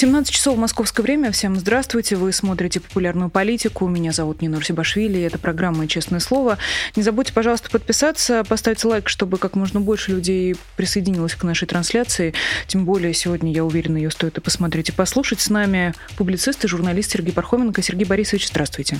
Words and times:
17 0.00 0.32
часов 0.32 0.56
московское 0.56 1.04
время. 1.04 1.30
Всем 1.30 1.56
здравствуйте. 1.56 2.16
Вы 2.16 2.32
смотрите 2.32 2.80
популярную 2.80 3.28
политику. 3.28 3.86
Меня 3.86 4.12
зовут 4.12 4.40
Нина 4.40 4.56
Русибашвили. 4.56 5.20
Это 5.20 5.38
программа 5.38 5.86
«Честное 5.86 6.20
слово». 6.20 6.56
Не 6.96 7.02
забудьте, 7.02 7.34
пожалуйста, 7.34 7.68
подписаться, 7.68 8.42
поставить 8.48 8.82
лайк, 8.82 9.10
чтобы 9.10 9.36
как 9.36 9.56
можно 9.56 9.78
больше 9.78 10.12
людей 10.12 10.56
присоединилось 10.78 11.34
к 11.34 11.44
нашей 11.44 11.68
трансляции. 11.68 12.32
Тем 12.66 12.86
более 12.86 13.12
сегодня, 13.12 13.52
я 13.52 13.62
уверена, 13.62 13.98
ее 13.98 14.10
стоит 14.10 14.38
и 14.38 14.40
посмотреть, 14.40 14.88
и 14.88 14.92
послушать. 14.92 15.42
С 15.42 15.50
нами 15.50 15.92
публицист 16.16 16.64
и 16.64 16.68
журналист 16.68 17.10
Сергей 17.10 17.34
Пархоменко. 17.34 17.82
Сергей 17.82 18.06
Борисович, 18.06 18.48
здравствуйте. 18.48 18.96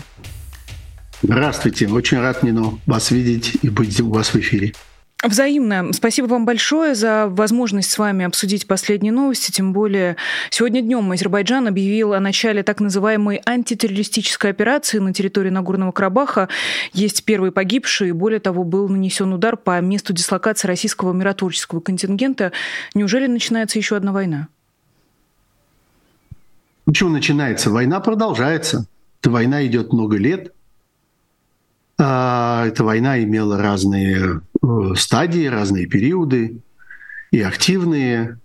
Здравствуйте. 1.23 1.89
Очень 1.89 2.19
рад, 2.19 2.42
Нину, 2.42 2.78
вас 2.84 3.11
видеть 3.11 3.56
и 3.62 3.70
быть 3.70 3.98
у 4.03 4.11
вас 4.11 4.34
в 4.34 4.37
эфире. 4.37 4.75
Взаимно. 5.23 5.92
Спасибо 5.92 6.27
вам 6.27 6.47
большое 6.47 6.95
за 6.95 7.27
возможность 7.28 7.91
с 7.91 7.98
вами 7.98 8.24
обсудить 8.24 8.66
последние 8.66 9.12
новости. 9.12 9.51
Тем 9.51 9.74
более, 9.74 10.16
сегодня 10.48 10.80
днем 10.80 11.11
Азербайджан 11.12 11.66
объявил 11.66 12.15
о 12.15 12.20
начале 12.20 12.62
так 12.62 12.80
называемой 12.80 13.42
антитеррористической 13.45 14.51
операции 14.51 14.98
на 14.98 15.12
территории 15.12 15.51
Нагорного 15.51 15.92
Карабаха. 15.92 16.48
Есть 16.95 17.25
первые 17.25 17.52
погибшие. 17.52 18.14
Более 18.14 18.41
того, 18.41 18.64
был 18.64 18.88
нанесен 18.88 19.30
удар 19.34 19.59
по 19.59 19.78
месту 19.83 20.14
дислокации 20.14 20.66
российского 20.69 21.12
миротворческого 21.12 21.80
контингента. 21.80 22.52
Неужели 22.95 23.27
начинается 23.27 23.78
еще 23.78 23.97
одна 23.97 24.12
война? 24.12 24.48
Почему 26.87 27.11
начинается? 27.11 27.70
Война 27.70 28.00
продолжается. 28.00 28.87
Эта 29.20 29.30
война 29.30 29.67
идет 29.67 29.92
много 29.92 30.17
лет. 30.17 30.55
А, 32.03 32.67
эта 32.67 32.83
война 32.83 33.23
имела 33.23 33.59
разные 33.59 34.41
э, 34.62 34.67
стадии, 34.97 35.47
разные 35.47 35.87
периоды, 35.87 36.57
и 37.31 37.42
активные, 37.42 38.39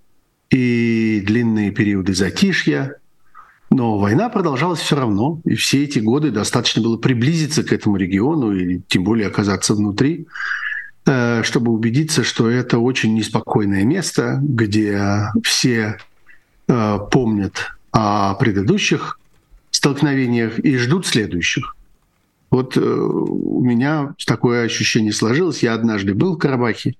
и 0.49 1.23
длинные 1.25 1.71
периоды 1.71 2.13
затишья. 2.13 2.97
Но 3.69 3.97
война 3.97 4.27
продолжалась 4.27 4.79
все 4.79 4.97
равно, 4.97 5.39
и 5.45 5.55
все 5.55 5.85
эти 5.85 5.99
годы 5.99 6.31
достаточно 6.31 6.81
было 6.81 6.97
приблизиться 6.97 7.63
к 7.63 7.71
этому 7.71 7.95
региону, 7.95 8.51
и 8.51 8.81
тем 8.89 9.05
более 9.05 9.27
оказаться 9.27 9.73
внутри, 9.73 10.27
э, 11.05 11.41
чтобы 11.43 11.71
убедиться, 11.71 12.25
что 12.25 12.49
это 12.49 12.79
очень 12.79 13.13
неспокойное 13.13 13.85
место, 13.85 14.37
где 14.43 15.31
все 15.43 15.97
э, 16.67 16.99
помнят 17.09 17.71
о 17.93 18.33
предыдущих 18.35 19.17
столкновениях 19.71 20.59
и 20.59 20.77
ждут 20.77 21.07
следующих. 21.07 21.74
Вот 22.55 22.77
э, 22.77 22.79
у 22.79 23.61
меня 23.61 24.15
такое 24.25 24.63
ощущение 24.63 25.11
сложилось. 25.11 25.61
Я 25.61 25.73
однажды 25.73 26.13
был 26.13 26.35
в 26.35 26.37
Карабахе 26.37 26.95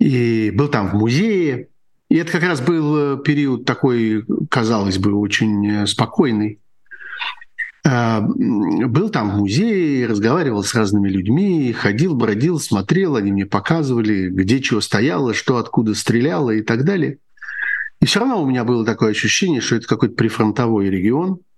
и 0.00 0.50
был 0.54 0.68
там 0.68 0.88
в 0.88 0.94
музее. 0.94 1.68
И 2.08 2.16
это 2.16 2.32
как 2.32 2.42
раз 2.42 2.62
был 2.62 2.96
э, 2.96 3.22
период 3.22 3.66
такой, 3.66 4.24
казалось 4.48 4.96
бы, 4.96 5.12
очень 5.12 5.82
э, 5.82 5.86
спокойный. 5.86 6.60
А, 7.84 8.22
был 8.22 9.10
там 9.10 9.32
в 9.32 9.36
музее, 9.40 10.06
разговаривал 10.06 10.64
с 10.64 10.74
разными 10.74 11.10
людьми, 11.10 11.70
ходил, 11.74 12.14
бродил, 12.14 12.58
смотрел, 12.58 13.16
они 13.16 13.32
мне 13.32 13.44
показывали, 13.44 14.30
где 14.30 14.62
чего 14.62 14.80
стояло, 14.80 15.34
что 15.34 15.58
откуда 15.58 15.94
стреляло 15.94 16.52
и 16.52 16.62
так 16.62 16.84
далее. 16.86 17.18
И 18.00 18.06
все 18.06 18.20
равно 18.20 18.42
у 18.42 18.46
меня 18.46 18.64
было 18.64 18.86
такое 18.86 19.10
ощущение, 19.10 19.60
что 19.60 19.76
это 19.76 19.86
какой-то 19.86 20.14
прифронтовой 20.14 20.88
регион– 20.88 21.40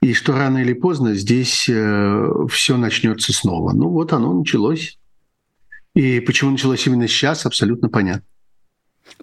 и 0.00 0.12
что 0.12 0.32
рано 0.32 0.58
или 0.58 0.72
поздно 0.72 1.14
здесь 1.14 1.68
э, 1.68 2.28
все 2.50 2.76
начнется 2.76 3.32
снова. 3.32 3.72
Ну 3.72 3.88
вот 3.88 4.12
оно 4.12 4.32
началось. 4.32 4.98
И 5.94 6.20
почему 6.20 6.50
началось 6.50 6.86
именно 6.86 7.08
сейчас, 7.08 7.46
абсолютно 7.46 7.88
понятно. 7.88 8.22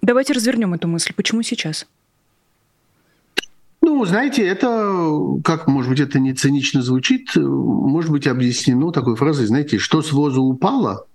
Давайте 0.02 0.32
развернем 0.32 0.74
эту 0.74 0.88
мысль. 0.88 1.12
Почему 1.14 1.42
сейчас? 1.42 1.86
Ну, 3.80 4.04
знаете, 4.06 4.46
это, 4.46 5.38
как, 5.44 5.68
может 5.68 5.90
быть, 5.90 6.00
это 6.00 6.18
не 6.18 6.32
цинично 6.32 6.80
звучит, 6.80 7.36
может 7.36 8.10
быть, 8.10 8.26
объяснено 8.26 8.90
такой 8.92 9.14
фразой, 9.14 9.44
знаете, 9.44 9.78
что 9.78 10.00
с 10.00 10.10
возу 10.10 10.42
упало, 10.42 11.06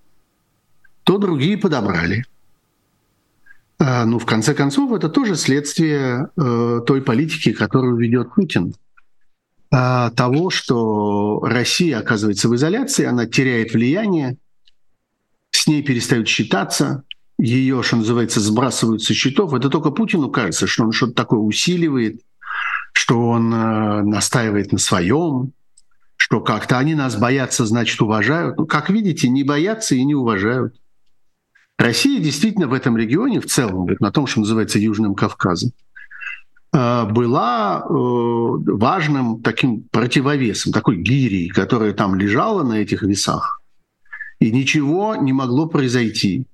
то 1.04 1.18
другие 1.18 1.58
подобрали. 1.58 2.26
А, 3.80 4.06
ну, 4.06 4.20
в 4.20 4.26
конце 4.28 4.54
концов, 4.54 4.94
это 4.94 5.10
тоже 5.10 5.36
следствие 5.36 6.30
э, 6.38 6.82
той 6.86 7.02
политики, 7.02 7.54
которую 7.54 7.96
ведет 7.96 8.36
Путин. 8.36 8.76
А, 9.72 10.10
того, 10.12 10.50
что 10.50 11.40
Россия 11.44 12.00
оказывается 12.00 12.50
в 12.50 12.56
изоляции, 12.56 13.06
она 13.06 13.28
теряет 13.28 13.74
влияние, 13.74 14.38
с 15.52 15.68
ней 15.68 15.84
перестают 15.84 16.28
считаться, 16.28 17.04
ее, 17.38 17.84
что 17.84 17.98
называется, 17.98 18.40
сбрасывают 18.40 19.04
со 19.04 19.14
счетов. 19.14 19.54
Это 19.54 19.70
только 19.70 19.92
Путину 19.92 20.30
кажется, 20.30 20.68
что 20.68 20.84
он 20.84 20.92
что-то 20.92 21.14
такое 21.14 21.40
усиливает, 21.40 22.22
что 22.94 23.28
он 23.28 23.54
э, 23.54 24.02
настаивает 24.04 24.72
на 24.72 24.78
своем, 24.78 25.54
что 26.16 26.42
как-то 26.42 26.78
они 26.78 26.96
нас 26.96 27.16
боятся, 27.16 27.66
значит, 27.66 28.02
уважают. 28.02 28.58
Ну, 28.58 28.66
как 28.66 28.90
видите, 28.90 29.30
не 29.30 29.44
боятся 29.44 29.96
и 29.96 30.04
не 30.04 30.16
уважают. 30.16 30.76
Россия 31.78 32.20
действительно 32.20 32.68
в 32.68 32.74
этом 32.74 32.98
регионе 32.98 33.40
в 33.40 33.46
целом, 33.46 33.88
на 34.00 34.12
том, 34.12 34.28
что 34.28 34.42
называется 34.42 34.80
Южным 34.80 35.16
Кавказом, 35.16 35.72
была 36.72 37.84
э, 37.84 37.90
важным 37.90 39.42
таким 39.42 39.82
противовесом, 39.90 40.72
такой 40.72 40.98
гирией, 40.98 41.50
которая 41.50 41.94
там 41.94 42.16
лежала 42.16 42.64
на 42.64 42.76
этих 42.76 43.02
весах, 43.02 43.62
и 44.40 44.52
ничего 44.52 45.16
не 45.16 45.34
могло 45.34 45.68
произойти. 45.68 46.46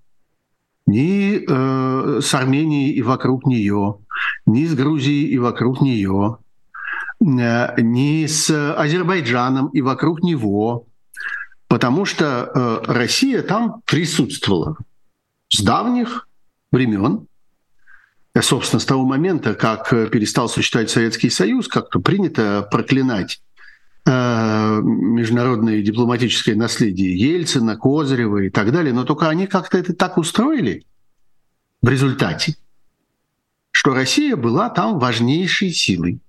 Ни 0.87 1.43
э, 1.45 2.21
с 2.21 2.33
Арменией 2.33 2.93
и 2.93 3.01
вокруг 3.01 3.45
нее, 3.45 3.97
ни 4.45 4.65
с 4.65 4.73
Грузией 4.73 5.27
и 5.27 5.37
вокруг 5.37 5.81
нее, 5.81 6.37
ни 7.19 8.25
с 8.25 8.49
Азербайджаном 8.49 9.67
и 9.69 9.81
вокруг 9.81 10.21
него, 10.21 10.85
потому 11.67 12.05
что 12.05 12.81
Россия 12.85 13.41
там 13.41 13.81
присутствовала 13.85 14.77
с 15.49 15.61
давних 15.63 16.27
времен, 16.71 17.27
собственно, 18.41 18.79
с 18.79 18.85
того 18.85 19.05
момента, 19.05 19.53
как 19.53 19.93
э, 19.93 20.07
перестал 20.07 20.49
существовать 20.49 20.89
Советский 20.89 21.29
Союз, 21.29 21.67
как-то 21.67 21.99
принято 21.99 22.67
проклинать 22.69 23.41
э, 24.05 24.81
международное 24.81 25.81
дипломатическое 25.81 26.55
наследие 26.55 27.17
Ельцина, 27.17 27.77
Козырева 27.77 28.39
и 28.39 28.49
так 28.49 28.71
далее, 28.71 28.93
но 28.93 29.05
только 29.05 29.29
они 29.29 29.47
как-то 29.47 29.77
это 29.77 29.93
так 29.93 30.17
устроили 30.17 30.85
в 31.81 31.87
результате, 31.87 32.55
что 33.71 33.93
Россия 33.93 34.35
была 34.35 34.69
там 34.69 34.99
важнейшей 34.99 35.71
силой. 35.71 36.19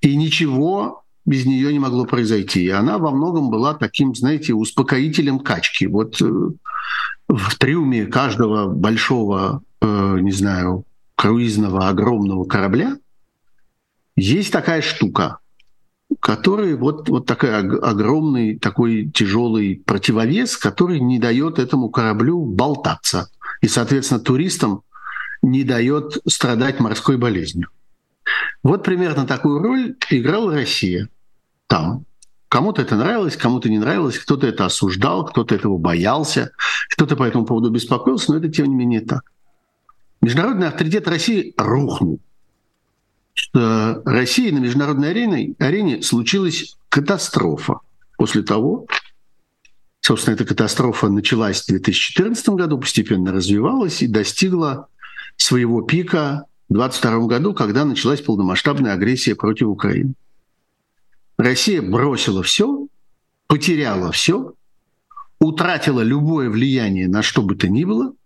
И 0.00 0.14
ничего 0.14 1.04
без 1.26 1.44
нее 1.44 1.72
не 1.72 1.78
могло 1.78 2.04
произойти. 2.06 2.64
И 2.64 2.70
она 2.70 2.98
во 2.98 3.10
многом 3.10 3.50
была 3.50 3.74
таким, 3.74 4.14
знаете, 4.14 4.54
успокоителем 4.54 5.40
качки. 5.40 5.86
Вот 5.86 6.22
э, 6.22 6.24
в 7.28 7.58
триуме 7.58 8.06
каждого 8.06 8.68
большого 8.68 9.62
Э, 9.80 10.18
не 10.20 10.32
знаю, 10.32 10.84
круизного 11.16 11.88
огромного 11.88 12.44
корабля, 12.44 12.96
есть 14.16 14.52
такая 14.52 14.80
штука, 14.80 15.38
который 16.20 16.74
вот, 16.74 17.08
вот 17.08 17.26
такой 17.26 17.54
огромный, 17.54 18.58
такой 18.58 19.10
тяжелый 19.10 19.82
противовес, 19.84 20.56
который 20.56 21.00
не 21.00 21.18
дает 21.18 21.58
этому 21.58 21.90
кораблю 21.90 22.44
болтаться. 22.44 23.28
И, 23.60 23.68
соответственно, 23.68 24.20
туристам 24.20 24.82
не 25.42 25.62
дает 25.64 26.18
страдать 26.26 26.80
морской 26.80 27.18
болезнью. 27.18 27.68
Вот 28.62 28.82
примерно 28.82 29.26
такую 29.26 29.62
роль 29.62 29.96
играла 30.10 30.54
Россия 30.54 31.08
там. 31.66 32.04
Кому-то 32.48 32.80
это 32.80 32.96
нравилось, 32.96 33.36
кому-то 33.36 33.68
не 33.68 33.78
нравилось, 33.78 34.18
кто-то 34.18 34.46
это 34.46 34.64
осуждал, 34.64 35.26
кто-то 35.26 35.54
этого 35.54 35.76
боялся, 35.78 36.52
кто-то 36.90 37.16
по 37.16 37.24
этому 37.24 37.44
поводу 37.44 37.70
беспокоился, 37.70 38.32
но 38.32 38.38
это 38.38 38.48
тем 38.48 38.68
не 38.68 38.74
менее 38.74 39.00
так 39.00 39.22
международный 40.20 40.68
авторитет 40.68 41.08
России 41.08 41.54
рухнул. 41.56 42.20
Что 43.34 44.02
России 44.04 44.50
на 44.50 44.58
международной 44.58 45.10
арене, 45.10 45.54
арене 45.58 46.02
случилась 46.02 46.76
катастрофа 46.88 47.80
после 48.16 48.42
того, 48.42 48.86
собственно, 50.00 50.34
эта 50.34 50.44
катастрофа 50.46 51.08
началась 51.08 51.62
в 51.62 51.68
2014 51.68 52.48
году, 52.50 52.78
постепенно 52.78 53.32
развивалась 53.32 54.02
и 54.02 54.06
достигла 54.06 54.88
своего 55.36 55.82
пика 55.82 56.46
в 56.68 56.74
2022 56.74 57.26
году, 57.26 57.54
когда 57.54 57.84
началась 57.84 58.22
полномасштабная 58.22 58.94
агрессия 58.94 59.34
против 59.34 59.68
Украины. 59.68 60.14
Россия 61.36 61.82
бросила 61.82 62.42
все, 62.42 62.88
потеряла 63.46 64.12
все, 64.12 64.54
утратила 65.38 66.00
любое 66.00 66.48
влияние 66.48 67.06
на 67.08 67.20
что 67.22 67.42
бы 67.42 67.54
то 67.54 67.68
ни 67.68 67.84
было– 67.84 68.14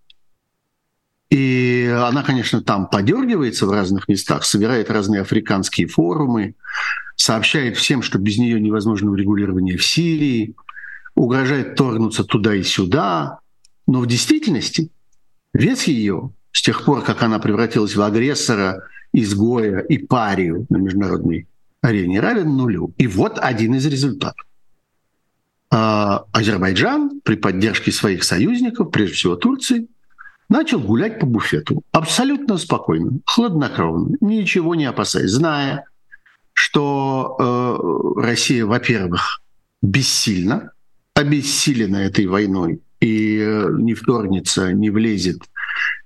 И 1.31 1.87
она, 1.87 2.25
конечно, 2.25 2.61
там 2.61 2.89
подергивается 2.89 3.67
в 3.67 3.71
разных 3.71 4.09
местах, 4.09 4.45
собирает 4.45 4.91
разные 4.91 5.21
африканские 5.21 5.87
форумы, 5.87 6.57
сообщает 7.15 7.77
всем, 7.77 8.03
что 8.03 8.19
без 8.19 8.37
нее 8.37 8.61
невозможно 8.61 9.13
урегулирование 9.13 9.77
в 9.77 9.87
Сирии, 9.87 10.57
угрожает 11.15 11.77
торгнуться 11.77 12.25
туда 12.25 12.55
и 12.55 12.65
сюда. 12.65 13.39
Но 13.87 14.01
в 14.01 14.07
действительности 14.07 14.91
вес 15.55 15.85
ее 15.85 16.33
с 16.51 16.63
тех 16.63 16.85
пор, 16.85 17.03
как 17.03 17.23
она 17.23 17.39
превратилась 17.39 17.95
в 17.95 18.03
агрессора, 18.03 18.83
изгоя 19.13 19.81
и 19.81 19.99
парию 19.99 20.67
на 20.69 20.79
международной 20.79 21.47
арене, 21.81 22.21
равен 22.21 22.57
нулю. 22.57 22.93
И 22.99 23.07
вот 23.07 23.39
один 23.39 23.75
из 23.75 23.87
результатов. 23.87 24.47
А 25.71 26.25
Азербайджан 26.33 27.21
при 27.23 27.37
поддержке 27.37 27.93
своих 27.93 28.25
союзников, 28.25 28.91
прежде 28.91 29.15
всего 29.15 29.37
Турции, 29.37 29.87
начал 30.51 30.81
гулять 30.81 31.19
по 31.19 31.27
буфету 31.27 31.83
абсолютно 31.93 32.59
спокойно, 32.59 33.21
хладнокровно, 33.25 34.17
ничего 34.21 34.75
не 34.75 34.85
опасаясь, 34.85 35.31
зная, 35.31 35.85
что 36.53 37.37
э, 37.39 38.21
Россия, 38.21 38.67
во-первых, 38.67 39.41
бессильна, 39.81 40.73
обессилена 41.15 42.05
этой 42.05 42.27
войной 42.27 42.83
и 43.01 43.39
э, 43.39 43.69
не 43.79 43.95
вторгнется, 43.95 44.73
не 44.73 44.91
влезет, 44.91 45.39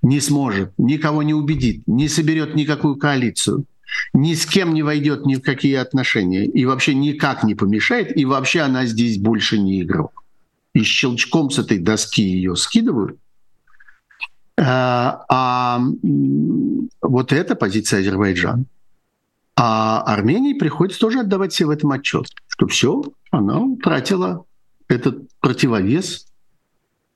не 0.01 0.21
сможет, 0.21 0.71
никого 0.77 1.23
не 1.23 1.33
убедит, 1.33 1.81
не 1.87 2.07
соберет 2.07 2.55
никакую 2.55 2.95
коалицию, 2.95 3.65
ни 4.13 4.35
с 4.35 4.45
кем 4.45 4.73
не 4.73 4.83
войдет 4.83 5.25
ни 5.25 5.35
в 5.35 5.41
какие 5.41 5.75
отношения 5.75 6.45
и 6.45 6.65
вообще 6.65 6.93
никак 6.93 7.43
не 7.43 7.55
помешает, 7.55 8.15
и 8.15 8.25
вообще 8.25 8.61
она 8.61 8.85
здесь 8.85 9.17
больше 9.17 9.57
не 9.57 9.81
игрок. 9.81 10.23
И 10.73 10.83
щелчком 10.83 11.49
с 11.49 11.57
этой 11.57 11.79
доски 11.79 12.21
ее 12.21 12.55
скидывают, 12.55 13.17
а, 14.57 15.25
а 15.29 15.81
вот 17.01 17.33
это 17.33 17.55
позиция 17.55 17.99
Азербайджана. 17.99 18.65
А 19.57 20.01
Армении 20.01 20.53
приходится 20.53 20.99
тоже 20.99 21.19
отдавать 21.21 21.53
себе 21.53 21.67
в 21.67 21.71
этом 21.71 21.91
отчет, 21.91 22.27
что 22.47 22.67
все, 22.67 23.03
она 23.31 23.59
утратила 23.59 24.45
этот 24.87 25.29
противовес 25.39 26.27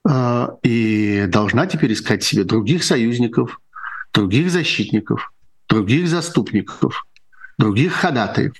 а, 0.05 0.57
и 0.63 1.25
должна 1.27 1.67
теперь 1.67 1.93
искать 1.93 2.23
себе 2.23 2.45
других 2.45 2.83
союзников, 2.83 3.59
других 4.13 4.51
защитников, 4.51 5.33
других 5.67 6.07
заступников, 6.07 7.05
других 7.57 7.93
ходатаев, 7.93 8.53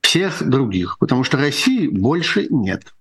всех 0.00 0.42
других, 0.48 0.98
потому 0.98 1.22
что 1.22 1.36
России 1.36 1.86
больше 1.86 2.46
нет. 2.48 2.94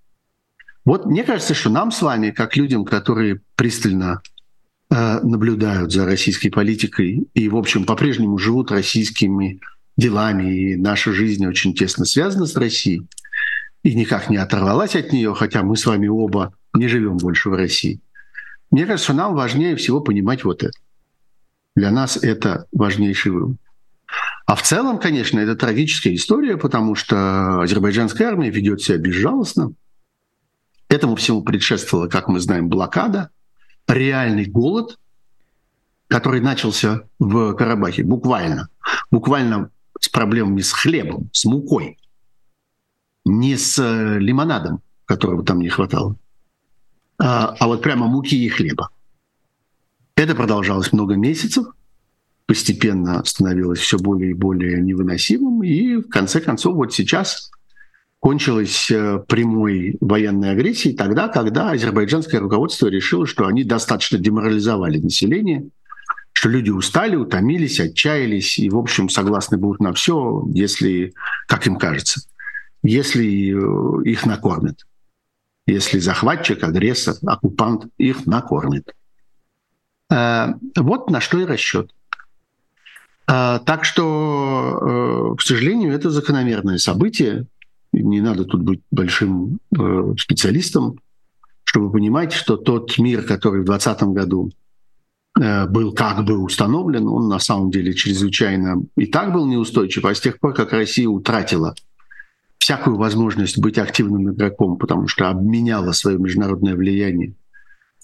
Вот 0.84 1.06
мне 1.06 1.24
кажется, 1.24 1.54
что 1.54 1.70
нам 1.70 1.92
с 1.92 2.02
вами, 2.02 2.32
как 2.32 2.58
людям, 2.58 2.84
которые 2.84 3.42
пристально 3.56 4.22
Э, 4.22 4.39
наблюдают 4.90 5.92
за 5.92 6.06
российской 6.06 6.50
политикой 6.50 7.28
и, 7.34 7.48
в 7.48 7.56
общем, 7.56 7.86
по-прежнему 7.86 8.38
живут 8.38 8.72
российскими 8.72 9.60
делами, 9.98 10.72
и 10.72 10.76
наша 10.76 11.12
жизнь 11.12 11.46
очень 11.46 11.76
тесно 11.76 12.06
связана 12.06 12.46
с 12.46 12.56
Россией 12.56 13.08
и 13.84 13.94
никак 13.94 14.30
не 14.30 14.38
оторвалась 14.38 14.96
от 14.96 15.14
нее, 15.14 15.34
хотя 15.36 15.62
мы 15.62 15.78
с 15.78 15.86
вами 15.86 16.08
оба 16.08 16.54
не 16.74 16.88
живем 16.88 17.18
больше 17.18 17.50
в 17.50 17.54
России. 17.54 18.00
Мне 18.72 18.86
кажется, 18.86 19.14
нам 19.14 19.36
важнее 19.36 19.76
всего 19.76 20.02
понимать 20.02 20.44
вот 20.44 20.64
это. 20.64 20.78
Для 21.76 21.92
нас 21.92 22.18
это 22.18 22.66
важнейший 22.72 23.32
вывод. 23.32 23.58
А 24.46 24.56
в 24.56 24.64
целом, 24.64 24.98
конечно, 24.98 25.40
это 25.40 25.56
трагическая 25.56 26.16
история, 26.16 26.58
потому 26.58 26.96
что 26.96 27.62
азербайджанская 27.62 28.28
армия 28.28 28.50
ведет 28.50 28.82
себя 28.82 28.98
безжалостно. 28.98 29.74
Этому 30.90 31.16
всему 31.16 31.44
предшествовала, 31.44 32.08
как 32.08 32.28
мы 32.28 32.40
знаем, 32.40 32.70
блокада– 32.70 33.30
реальный 33.90 34.46
голод, 34.46 34.98
который 36.08 36.42
начался 36.42 37.04
в 37.18 37.54
Карабахе, 37.54 38.04
буквально, 38.04 38.70
буквально 39.12 39.72
с 40.00 40.08
проблемами 40.08 40.62
с 40.62 40.72
хлебом, 40.72 41.30
с 41.34 41.46
мукой, 41.46 41.98
не 43.26 43.58
с 43.58 43.78
э, 43.80 44.20
лимонадом, 44.20 44.82
которого 45.06 45.44
там 45.44 45.60
не 45.60 45.70
хватало, 45.70 46.16
а, 47.18 47.56
а 47.60 47.68
вот 47.68 47.82
прямо 47.82 48.08
муки 48.08 48.36
и 48.36 48.50
хлеба. 48.50 48.90
Это 50.16 50.36
продолжалось 50.36 50.94
много 50.94 51.16
месяцев, 51.16 51.66
постепенно 52.46 53.24
становилось 53.26 53.80
все 53.80 53.98
более 53.98 54.32
и 54.32 54.34
более 54.34 54.82
невыносимым, 54.82 55.64
и 55.64 55.98
в 55.98 56.10
конце 56.10 56.42
концов 56.42 56.76
вот 56.76 56.94
сейчас 56.94 57.52
кончилась 58.20 58.92
э, 58.92 59.24
прямой 59.28 59.98
военной 60.02 60.52
агрессией 60.52 60.96
тогда, 60.96 61.30
когда 61.30 61.72
азербайджанское 61.72 62.40
руководство 62.40 62.88
решило, 62.88 63.26
что 63.26 63.48
они 63.48 63.64
достаточно 63.64 64.18
деморализовали 64.18 64.98
население, 64.98 65.70
что 66.34 66.50
люди 66.50 66.70
устали, 66.70 67.16
утомились, 67.16 67.80
отчаялись 67.80 68.60
и, 68.60 68.70
в 68.70 68.78
общем, 68.78 69.10
согласны 69.10 69.58
будут 69.58 69.80
на 69.80 69.94
все, 69.94 70.46
если, 70.54 71.14
как 71.48 71.66
им 71.66 71.78
кажется, 71.78 72.22
если 72.84 73.54
э, 73.54 74.04
их 74.04 74.26
накормят. 74.26 74.86
Если 75.66 76.00
захватчик, 76.00 76.64
агрессор, 76.64 77.16
оккупант 77.26 77.86
их 77.98 78.26
накормит. 78.26 78.94
Э, 80.12 80.56
вот 80.76 81.10
на 81.10 81.22
что 81.22 81.40
и 81.40 81.46
расчет. 81.46 81.92
Так 83.28 83.86
что, 83.86 85.36
к 85.38 85.42
сожалению, 85.44 85.94
это 85.94 86.10
закономерное 86.10 86.80
событие, 86.80 87.46
не 87.92 88.22
надо 88.22 88.46
тут 88.46 88.62
быть 88.62 88.82
большим 88.92 89.60
э, 89.78 90.14
специалистом, 90.18 91.00
чтобы 91.64 91.92
понимать, 91.92 92.34
что 92.34 92.58
тот 92.58 92.98
мир, 92.98 93.24
который 93.24 93.62
в 93.62 93.66
2020 93.66 94.04
году 94.10 94.52
э, 95.40 95.68
был 95.68 95.94
как 95.94 96.24
бы 96.26 96.38
установлен, 96.38 97.08
он 97.08 97.28
на 97.28 97.40
самом 97.40 97.72
деле 97.72 97.94
чрезвычайно 97.94 98.84
и 98.96 99.06
так 99.06 99.34
был 99.34 99.46
неустойчив, 99.46 100.06
а 100.06 100.14
с 100.14 100.20
тех 100.20 100.40
пор, 100.40 100.54
как 100.54 100.74
Россия 100.74 101.08
утратила 101.08 101.76
всякую 102.58 102.98
возможность 102.98 103.58
быть 103.58 103.78
активным 103.78 104.32
игроком, 104.32 104.78
потому 104.78 105.08
что 105.08 105.30
обменяла 105.30 105.92
свое 105.92 106.18
международное 106.18 106.76
влияние 106.76 107.34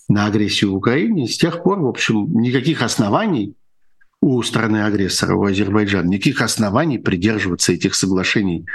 на 0.08 0.26
агрессию 0.28 0.72
в 0.72 0.76
Украине, 0.76 1.28
с 1.28 1.38
тех 1.38 1.64
пор, 1.64 1.80
в 1.80 1.88
общем, 1.88 2.40
никаких 2.40 2.82
оснований 2.82 3.56
у 4.22 4.42
страны 4.44 4.84
агрессора, 4.84 5.36
у 5.36 5.44
Азербайджана, 5.44 6.08
никаких 6.08 6.42
оснований 6.42 6.98
придерживаться 6.98 7.74
этих 7.74 7.96
соглашений 7.96 8.66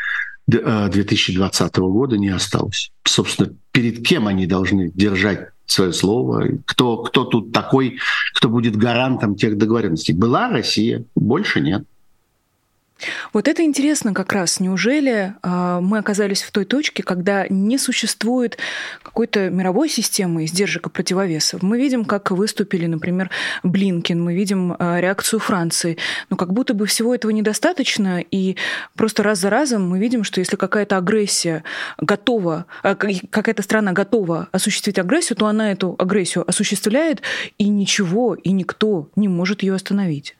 2020 0.46 1.78
э, 1.78 1.80
года 1.80 2.18
не 2.18 2.28
осталось. 2.28 2.92
Собственно, 3.04 3.50
перед 3.72 4.06
кем 4.06 4.26
они 4.26 4.46
должны 4.46 4.90
держать 4.94 5.48
свое 5.66 5.92
слово? 5.92 6.48
Кто, 6.66 6.98
кто 6.98 7.24
тут 7.24 7.52
такой, 7.52 7.98
кто 8.34 8.48
будет 8.48 8.76
гарантом 8.76 9.36
тех 9.36 9.56
договоренностей? 9.56 10.12
Была 10.12 10.48
Россия, 10.48 11.04
больше 11.14 11.60
нет. 11.60 11.84
Вот 13.32 13.48
это 13.48 13.62
интересно 13.62 14.14
как 14.14 14.32
раз. 14.32 14.60
Неужели 14.60 15.34
э, 15.42 15.78
мы 15.80 15.98
оказались 15.98 16.42
в 16.42 16.50
той 16.50 16.64
точке, 16.64 17.02
когда 17.02 17.46
не 17.48 17.78
существует 17.78 18.58
какой-то 19.02 19.50
мировой 19.50 19.88
системы 19.88 20.46
сдержек 20.46 20.86
и 20.86 20.90
противовесов? 20.90 21.62
Мы 21.62 21.78
видим, 21.78 22.04
как 22.04 22.30
выступили, 22.30 22.86
например, 22.86 23.30
Блинкин, 23.62 24.22
мы 24.22 24.34
видим 24.34 24.72
э, 24.72 25.00
реакцию 25.00 25.40
Франции. 25.40 25.96
Но 26.28 26.36
как 26.36 26.52
будто 26.52 26.74
бы 26.74 26.86
всего 26.86 27.14
этого 27.14 27.30
недостаточно, 27.30 28.20
и 28.20 28.56
просто 28.96 29.22
раз 29.22 29.38
за 29.40 29.50
разом 29.50 29.88
мы 29.88 29.98
видим, 29.98 30.24
что 30.24 30.40
если 30.40 30.56
какая-то 30.56 30.96
агрессия 30.96 31.64
готова, 31.98 32.66
э, 32.82 32.94
какая-то 33.30 33.62
страна 33.62 33.92
готова 33.92 34.48
осуществить 34.52 34.98
агрессию, 34.98 35.36
то 35.36 35.46
она 35.46 35.72
эту 35.72 35.94
агрессию 35.98 36.48
осуществляет, 36.48 37.22
и 37.58 37.68
ничего, 37.68 38.34
и 38.34 38.50
никто 38.52 39.08
не 39.16 39.28
может 39.28 39.62
ее 39.62 39.74
остановить. 39.74 40.36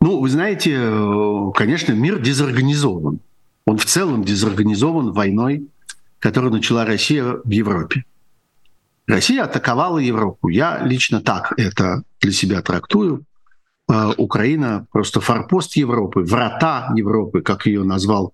Ну, 0.00 0.20
вы 0.20 0.28
знаете, 0.28 0.78
конечно, 1.54 1.92
мир 1.92 2.20
дезорганизован. 2.20 3.20
Он 3.64 3.78
в 3.78 3.84
целом 3.84 4.24
дезорганизован 4.24 5.12
войной, 5.12 5.68
которую 6.18 6.52
начала 6.52 6.84
Россия 6.84 7.24
в 7.24 7.50
Европе. 7.50 8.04
Россия 9.06 9.44
атаковала 9.44 9.98
Европу. 9.98 10.48
Я 10.48 10.80
лично 10.84 11.20
так 11.20 11.52
это 11.56 12.02
для 12.20 12.32
себя 12.32 12.62
трактую. 12.62 13.24
Э, 13.88 14.12
Украина 14.16 14.86
просто 14.90 15.20
форпост 15.20 15.76
Европы, 15.76 16.22
врата 16.22 16.92
Европы, 16.96 17.40
как 17.40 17.66
ее 17.66 17.84
назвал 17.84 18.32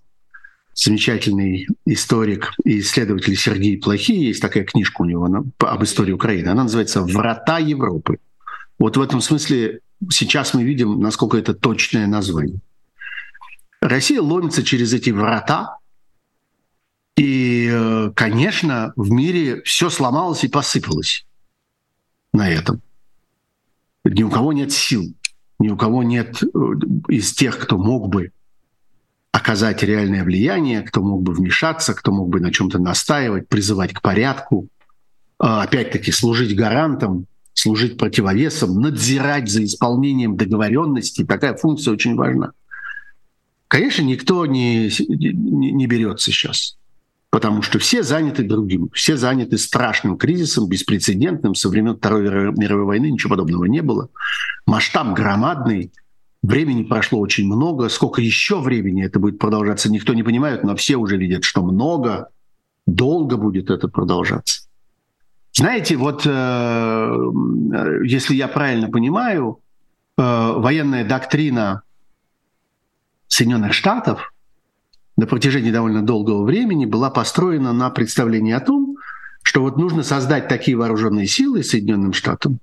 замечательный 0.74 1.66
историк 1.84 2.52
и 2.64 2.80
исследователь 2.80 3.36
Сергей 3.36 3.78
Плохий. 3.78 4.28
Есть 4.28 4.40
такая 4.40 4.64
книжка 4.64 5.02
у 5.02 5.04
него 5.04 5.44
об 5.58 5.84
истории 5.84 6.12
Украины. 6.12 6.48
Она 6.48 6.62
называется 6.62 7.02
«Врата 7.02 7.58
Европы». 7.58 8.18
Вот 8.78 8.96
в 8.96 9.02
этом 9.02 9.20
смысле 9.20 9.80
сейчас 10.10 10.54
мы 10.54 10.64
видим, 10.64 11.00
насколько 11.00 11.36
это 11.36 11.54
точное 11.54 12.06
название. 12.06 12.60
Россия 13.80 14.20
ломится 14.20 14.62
через 14.62 14.92
эти 14.92 15.10
врата, 15.10 15.78
и, 17.16 17.68
э, 17.70 18.12
конечно, 18.14 18.92
в 18.96 19.10
мире 19.10 19.62
все 19.62 19.90
сломалось 19.90 20.44
и 20.44 20.48
посыпалось 20.48 21.26
на 22.32 22.48
этом. 22.48 22.80
Ни 24.04 24.22
у 24.22 24.30
кого 24.30 24.52
нет 24.52 24.72
сил, 24.72 25.14
ни 25.58 25.68
у 25.68 25.76
кого 25.76 26.02
нет 26.02 26.42
э, 26.42 26.48
из 27.08 27.32
тех, 27.32 27.58
кто 27.58 27.76
мог 27.76 28.08
бы 28.08 28.32
оказать 29.32 29.82
реальное 29.82 30.24
влияние, 30.24 30.82
кто 30.82 31.02
мог 31.02 31.22
бы 31.22 31.32
вмешаться, 31.32 31.94
кто 31.94 32.12
мог 32.12 32.28
бы 32.28 32.40
на 32.40 32.52
чем-то 32.52 32.78
настаивать, 32.78 33.48
призывать 33.48 33.92
к 33.92 34.02
порядку, 34.02 34.68
а, 35.38 35.62
опять-таки 35.62 36.12
служить 36.12 36.54
гарантом 36.54 37.26
служить 37.62 37.96
противовесом, 37.96 38.80
надзирать 38.80 39.48
за 39.48 39.64
исполнением 39.64 40.36
договоренностей. 40.36 41.24
Такая 41.24 41.54
функция 41.54 41.92
очень 41.92 42.16
важна. 42.16 42.52
Конечно, 43.68 44.02
никто 44.02 44.44
не, 44.46 44.90
не, 45.08 45.72
не 45.72 45.86
берется 45.86 46.30
сейчас, 46.30 46.76
потому 47.30 47.62
что 47.62 47.78
все 47.78 48.02
заняты 48.02 48.42
другим, 48.42 48.90
все 48.92 49.16
заняты 49.16 49.58
страшным 49.58 50.18
кризисом, 50.18 50.68
беспрецедентным. 50.68 51.54
Со 51.54 51.68
времен 51.68 51.96
Второй 51.96 52.22
мировой 52.52 52.84
войны 52.84 53.10
ничего 53.10 53.30
подобного 53.30 53.64
не 53.66 53.80
было. 53.80 54.08
Масштаб 54.66 55.14
громадный, 55.14 55.92
времени 56.42 56.82
прошло 56.82 57.20
очень 57.20 57.46
много. 57.46 57.88
Сколько 57.88 58.20
еще 58.20 58.60
времени 58.60 59.04
это 59.04 59.20
будет 59.20 59.38
продолжаться, 59.38 59.90
никто 59.90 60.14
не 60.14 60.24
понимает, 60.24 60.64
но 60.64 60.74
все 60.74 60.96
уже 60.96 61.16
видят, 61.16 61.44
что 61.44 61.62
много, 61.62 62.28
долго 62.86 63.36
будет 63.36 63.70
это 63.70 63.86
продолжаться. 63.86 64.64
Знаете, 65.54 65.96
вот 65.96 66.22
э, 66.24 67.16
если 68.04 68.34
я 68.34 68.48
правильно 68.48 68.88
понимаю, 68.88 69.60
э, 70.16 70.22
военная 70.22 71.04
доктрина 71.04 71.82
Соединенных 73.28 73.74
Штатов 73.74 74.32
на 75.16 75.26
протяжении 75.26 75.70
довольно 75.70 76.02
долгого 76.02 76.44
времени 76.44 76.86
была 76.86 77.10
построена 77.10 77.72
на 77.72 77.90
представлении 77.90 78.52
о 78.52 78.60
том, 78.60 78.96
что 79.42 79.60
вот 79.60 79.76
нужно 79.76 80.02
создать 80.02 80.48
такие 80.48 80.76
вооруженные 80.76 81.26
силы 81.26 81.62
Соединенным 81.62 82.14
Штатам, 82.14 82.58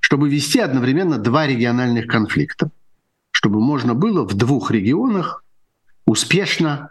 чтобы 0.00 0.28
вести 0.28 0.60
одновременно 0.60 1.18
два 1.18 1.48
региональных 1.48 2.06
конфликта, 2.06 2.70
чтобы 3.32 3.60
можно 3.60 3.94
было 3.94 4.26
в 4.26 4.34
двух 4.34 4.70
регионах 4.70 5.44
успешно 6.06 6.90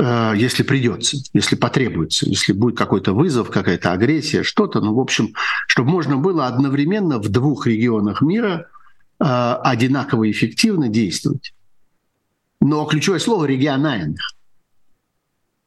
если 0.00 0.62
придется, 0.62 1.16
если 1.32 1.56
потребуется, 1.56 2.28
если 2.28 2.52
будет 2.52 2.76
какой-то 2.76 3.12
вызов, 3.12 3.50
какая-то 3.50 3.92
агрессия, 3.92 4.44
что-то, 4.44 4.80
ну, 4.80 4.94
в 4.94 5.00
общем, 5.00 5.34
чтобы 5.66 5.90
можно 5.90 6.16
было 6.16 6.46
одновременно 6.46 7.18
в 7.18 7.28
двух 7.28 7.66
регионах 7.66 8.22
мира 8.22 8.68
э, 9.18 9.24
одинаково 9.24 10.30
эффективно 10.30 10.88
действовать. 10.88 11.52
Но 12.60 12.84
ключевое 12.84 13.18
слово 13.18 13.46
региональных. 13.46 14.20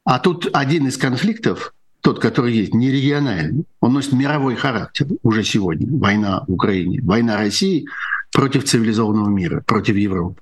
А 0.05 0.17
тут 0.19 0.47
один 0.53 0.87
из 0.87 0.97
конфликтов, 0.97 1.73
тот, 1.99 2.19
который 2.19 2.53
есть, 2.53 2.73
не 2.73 2.89
региональный, 2.89 3.65
он 3.81 3.93
носит 3.93 4.13
мировой 4.13 4.55
характер 4.55 5.07
уже 5.23 5.43
сегодня. 5.43 5.87
Война 5.99 6.45
в 6.47 6.53
Украине, 6.53 7.01
война 7.03 7.37
России 7.37 7.85
против 8.31 8.63
цивилизованного 8.63 9.29
мира, 9.29 9.61
против 9.65 9.95
Европы. 9.97 10.41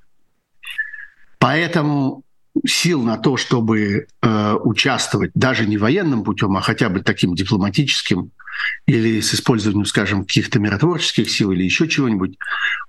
Поэтому 1.38 2.22
сил 2.66 3.02
на 3.02 3.16
то, 3.16 3.36
чтобы 3.36 4.06
э, 4.22 4.54
участвовать 4.54 5.30
даже 5.34 5.66
не 5.66 5.76
военным 5.76 6.24
путем, 6.24 6.56
а 6.56 6.60
хотя 6.60 6.88
бы 6.88 7.00
таким 7.00 7.34
дипломатическим 7.34 8.32
или 8.86 9.20
с 9.20 9.34
использованием, 9.34 9.86
скажем, 9.86 10.24
каких-то 10.24 10.58
миротворческих 10.58 11.30
сил 11.30 11.52
или 11.52 11.62
еще 11.62 11.88
чего-нибудь, 11.88 12.36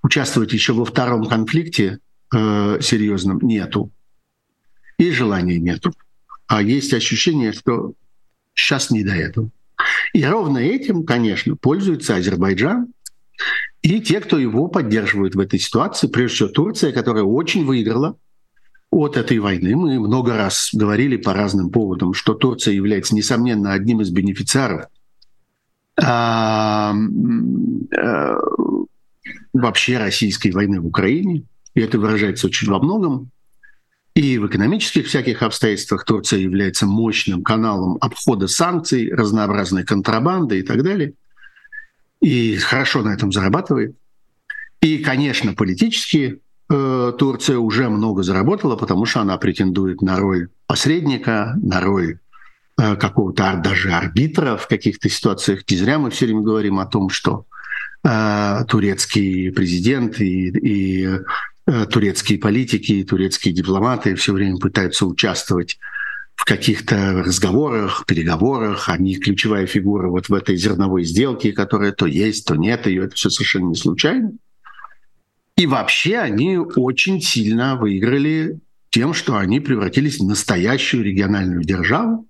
участвовать 0.03 0.53
еще 0.53 0.73
во 0.73 0.85
втором 0.85 1.25
конфликте 1.25 1.99
э, 2.33 2.79
серьезном 2.81 3.39
нету. 3.41 3.91
И 4.97 5.11
желания 5.11 5.59
нету. 5.59 5.93
А 6.47 6.61
есть 6.61 6.93
ощущение, 6.93 7.53
что 7.53 7.93
сейчас 8.53 8.91
не 8.91 9.03
до 9.03 9.13
этого. 9.13 9.49
И 10.13 10.23
ровно 10.23 10.57
этим, 10.57 11.05
конечно, 11.05 11.55
пользуется 11.55 12.15
Азербайджан 12.15 12.87
и 13.81 13.99
те, 14.01 14.19
кто 14.19 14.37
его 14.37 14.67
поддерживают 14.67 15.33
в 15.33 15.39
этой 15.39 15.57
ситуации, 15.57 16.07
прежде 16.07 16.35
всего 16.35 16.49
Турция, 16.49 16.91
которая 16.91 17.23
очень 17.23 17.65
выиграла– 17.65 18.17
от 18.91 19.17
этой 19.17 19.39
войны. 19.39 19.75
Мы 19.75 19.99
много 19.99 20.37
раз 20.37 20.69
говорили 20.73 21.15
по 21.15 21.33
разным 21.33 21.71
поводам, 21.71 22.13
что 22.13 22.33
Турция 22.33 22.73
является, 22.73 23.15
несомненно, 23.15 23.71
одним 23.71 24.01
из 24.01 24.11
бенефициаров 24.11 24.85
а, 25.97 26.93
а, 27.97 28.37
вообще 29.53 29.97
российской 29.97 30.51
войны 30.51 30.81
в 30.81 30.85
Украине. 30.85 31.43
И 31.73 31.79
это 31.79 31.97
выражается 31.97 32.47
очень 32.47 32.69
во 32.69 32.79
многом. 32.79 33.31
И 34.13 34.37
в 34.37 34.47
экономических 34.47 35.07
всяких 35.07 35.41
обстоятельствах 35.41 36.03
Турция 36.03 36.39
является 36.39 36.85
мощным 36.85 37.43
каналом 37.43 37.97
обхода 38.01 38.47
санкций, 38.47 39.09
разнообразной 39.09 39.85
контрабанды 39.85 40.59
и 40.59 40.63
так 40.63 40.83
далее. 40.83 41.13
И 42.19 42.57
хорошо 42.57 43.03
на 43.03 43.13
этом 43.13 43.31
зарабатывает. 43.31 43.95
И, 44.81 44.97
конечно, 44.97 45.53
политически 45.53 46.39
Турция 46.71 47.57
уже 47.57 47.89
много 47.89 48.23
заработала, 48.23 48.75
потому 48.75 49.05
что 49.05 49.21
она 49.21 49.37
претендует 49.37 50.01
на 50.01 50.17
роль 50.17 50.47
посредника, 50.67 51.53
на 51.61 51.81
роль 51.81 52.19
э, 52.77 52.95
какого-то 52.95 53.59
даже 53.61 53.91
арбитра 53.91 54.55
в 54.55 54.67
каких-то 54.67 55.09
ситуациях. 55.09 55.63
Не 55.69 55.75
зря 55.75 55.99
мы 55.99 56.11
все 56.11 56.25
время 56.25 56.41
говорим 56.41 56.79
о 56.79 56.85
том, 56.85 57.09
что 57.09 57.45
э, 58.05 58.63
турецкий 58.69 59.51
президент 59.51 60.21
и, 60.21 60.47
и 60.47 61.09
э, 61.67 61.85
турецкие 61.87 62.39
политики, 62.39 62.93
и 62.93 63.03
турецкие 63.03 63.53
дипломаты 63.53 64.15
все 64.15 64.31
время 64.31 64.57
пытаются 64.57 65.05
участвовать 65.05 65.77
в 66.35 66.45
каких-то 66.45 67.21
разговорах, 67.21 68.05
переговорах. 68.07 68.87
Они 68.87 69.15
ключевая 69.15 69.67
фигура 69.67 70.07
вот 70.07 70.29
в 70.29 70.33
этой 70.33 70.55
зерновой 70.55 71.03
сделке, 71.03 71.51
которая 71.51 71.91
то 71.91 72.05
есть, 72.05 72.47
то 72.47 72.55
нет, 72.55 72.87
и 72.87 72.95
это 72.95 73.13
все 73.15 73.29
совершенно 73.29 73.67
не 73.67 73.75
случайно. 73.75 74.31
И 75.61 75.67
вообще 75.67 76.17
они 76.17 76.57
очень 76.57 77.21
сильно 77.21 77.75
выиграли 77.75 78.59
тем, 78.89 79.13
что 79.13 79.37
они 79.37 79.59
превратились 79.59 80.17
в 80.17 80.25
настоящую 80.25 81.03
региональную 81.03 81.61
державу, 81.61 82.27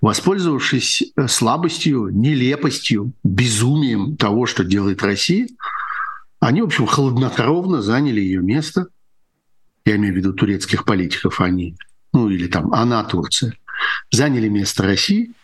воспользовавшись 0.00 1.12
э, 1.14 1.28
слабостью, 1.28 2.08
нелепостью, 2.08 3.12
безумием 3.22 4.16
того, 4.16 4.46
что 4.46 4.64
делает 4.64 5.02
Россия. 5.02 5.46
Они, 6.40 6.62
в 6.62 6.64
общем, 6.64 6.86
хладнокровно 6.86 7.82
заняли 7.82 8.22
ее 8.22 8.40
место. 8.40 8.86
Я 9.84 9.96
имею 9.96 10.14
в 10.14 10.16
виду 10.16 10.32
турецких 10.32 10.86
политиков, 10.86 11.42
они, 11.42 11.76
ну 12.14 12.30
или 12.30 12.46
там 12.46 12.72
она, 12.72 13.04
Турция, 13.04 13.52
заняли 14.10 14.48
место 14.48 14.84
России, 14.84 15.34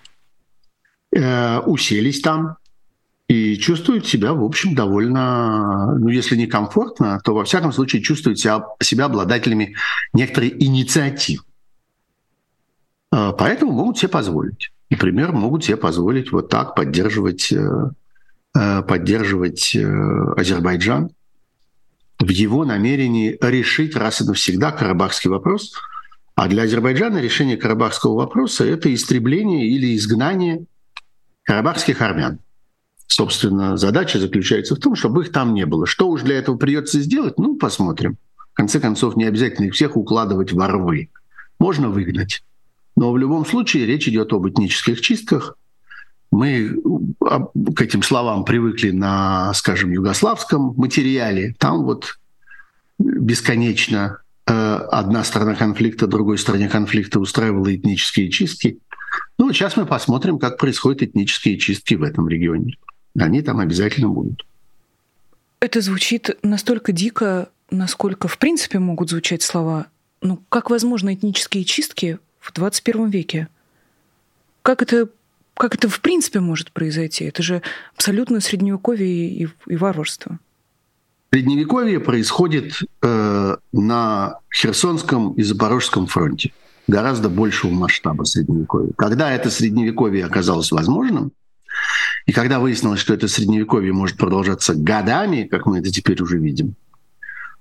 э, 1.15 1.59
уселись 1.59 2.23
там, 2.23 2.57
и 3.31 3.57
чувствуют 3.59 4.09
себя, 4.09 4.35
в 4.35 4.43
общем, 4.43 4.75
довольно, 4.75 5.95
ну, 5.97 6.09
если 6.09 6.35
не 6.35 6.49
комфортно, 6.49 7.21
то, 7.23 7.33
во 7.33 7.45
всяком 7.45 7.73
случае, 7.73 8.03
чувствуют 8.03 8.41
себя, 8.41 8.65
себя 8.83 9.05
обладателями 9.05 9.77
некоторой 10.13 10.53
инициативы. 10.59 11.45
А, 13.13 13.31
поэтому 13.31 13.71
могут 13.71 13.99
себе 13.99 14.09
позволить. 14.09 14.73
Например, 14.91 15.31
могут 15.31 15.65
себе 15.65 15.77
позволить 15.77 16.33
вот 16.33 16.49
так 16.49 16.75
поддерживать, 16.75 17.53
э, 17.53 17.91
э, 18.59 18.83
поддерживать 18.83 19.77
э, 19.77 19.87
Азербайджан 20.37 21.11
в 22.19 22.29
его 22.31 22.65
намерении 22.65 23.39
решить 23.41 23.95
раз 23.95 24.23
и 24.23 24.25
навсегда 24.25 24.73
карабахский 24.73 25.31
вопрос. 25.31 25.75
А 26.35 26.49
для 26.49 26.65
Азербайджана 26.65 27.19
решение 27.19 27.57
карабахского 27.57 28.17
вопроса– 28.17 28.65
это 28.67 28.93
истребление 28.93 29.69
или 29.69 29.95
изгнание 29.95 30.65
карабахских 31.45 32.03
армян. 32.03 32.41
Собственно, 33.13 33.77
задача 33.77 34.21
заключается 34.21 34.77
в 34.77 34.79
том, 34.79 34.95
чтобы 34.95 35.23
их 35.23 35.33
там 35.33 35.53
не 35.53 35.67
было. 35.67 35.85
Что 35.85 36.09
уж 36.09 36.23
для 36.23 36.39
этого 36.39 36.57
придется 36.57 37.01
сделать, 37.01 37.39
ну, 37.39 37.57
посмотрим. 37.57 38.19
В 38.37 38.55
конце 38.55 38.79
концов, 38.79 39.17
не 39.17 39.25
обязательно 39.25 39.67
их 39.67 39.75
всех 39.75 39.97
укладывать 39.97 40.53
в 40.53 40.59
рвы. 40.59 41.11
Можно 41.59 41.89
выгнать. 41.89 42.45
Но 42.97 43.11
в 43.11 43.19
любом 43.19 43.45
случае 43.45 43.85
речь 43.85 44.07
идет 44.07 44.33
об 44.33 44.49
этнических 44.49 45.01
чистках. 45.01 45.57
Мы 46.31 46.81
к 47.19 47.83
этим 47.83 48.05
словам 48.05 48.45
привыкли 48.45 48.93
на, 48.93 49.53
скажем, 49.55 49.91
югославском 49.91 50.75
материале. 50.77 51.57
Там 51.59 51.83
вот 51.83 52.17
бесконечно 53.01 54.19
э, 54.47 54.53
одна 54.53 55.25
сторона 55.25 55.57
конфликта 55.57 56.07
другой 56.07 56.39
стороне 56.39 56.69
конфликта 56.69 57.19
устраивала 57.19 57.75
этнические 57.75 58.31
чистки. 58.31 58.79
Ну, 59.37 59.53
сейчас 59.53 59.77
мы 59.77 59.85
посмотрим, 59.85 60.39
как 60.39 60.59
происходят 60.59 61.03
этнические 61.03 61.59
чистки 61.59 61.95
в 61.95 62.05
этом 62.05 62.29
регионе 62.29 62.77
они 63.21 63.43
там 63.43 63.59
обязательно 63.59 64.09
будут. 64.09 64.47
Это 65.61 65.81
звучит 65.81 66.39
настолько 66.43 66.93
дико, 66.93 67.51
насколько 67.71 68.29
в 68.29 68.39
принципе 68.39 68.79
могут 68.79 69.11
звучать 69.11 69.43
слова. 69.43 69.87
Ну, 70.23 70.43
как 70.49 70.71
возможны 70.71 71.15
этнические 71.15 71.65
чистки 71.65 72.19
в 72.41 72.53
21 72.53 73.11
веке? 73.11 73.49
Как 74.63 74.83
это, 74.83 75.09
как 75.55 75.75
это 75.75 75.89
в 75.89 76.01
принципе 76.01 76.41
может 76.41 76.73
произойти? 76.73 77.25
Это 77.25 77.43
же 77.43 77.63
абсолютно 77.95 78.41
средневековье 78.41 79.29
и, 79.29 79.49
и 79.67 79.77
варварство. 79.77 80.39
Средневековье 81.33 82.01
происходит 82.01 82.81
э, 83.03 83.57
на 83.73 84.39
Херсонском 84.53 85.33
и 85.35 85.43
Запорожском 85.43 86.07
фронте 86.07 86.53
гораздо 86.89 87.29
большего 87.29 87.71
масштаба 87.71 88.25
средневековья. 88.25 88.91
Когда 88.97 89.33
это 89.33 89.51
средневековье 89.51 90.25
оказалось 90.25 90.73
возможным, 90.73 91.33
и 92.27 92.33
когда 92.33 92.61
выяснилось, 92.61 93.01
что 93.01 93.15
это 93.15 93.29
средневековье 93.29 93.93
может 93.93 94.17
продолжаться 94.17 94.75
годами, 94.75 95.45
как 95.45 95.67
мы 95.67 95.79
это 95.79 95.91
теперь 95.91 96.23
уже 96.23 96.39
видим, 96.39 96.75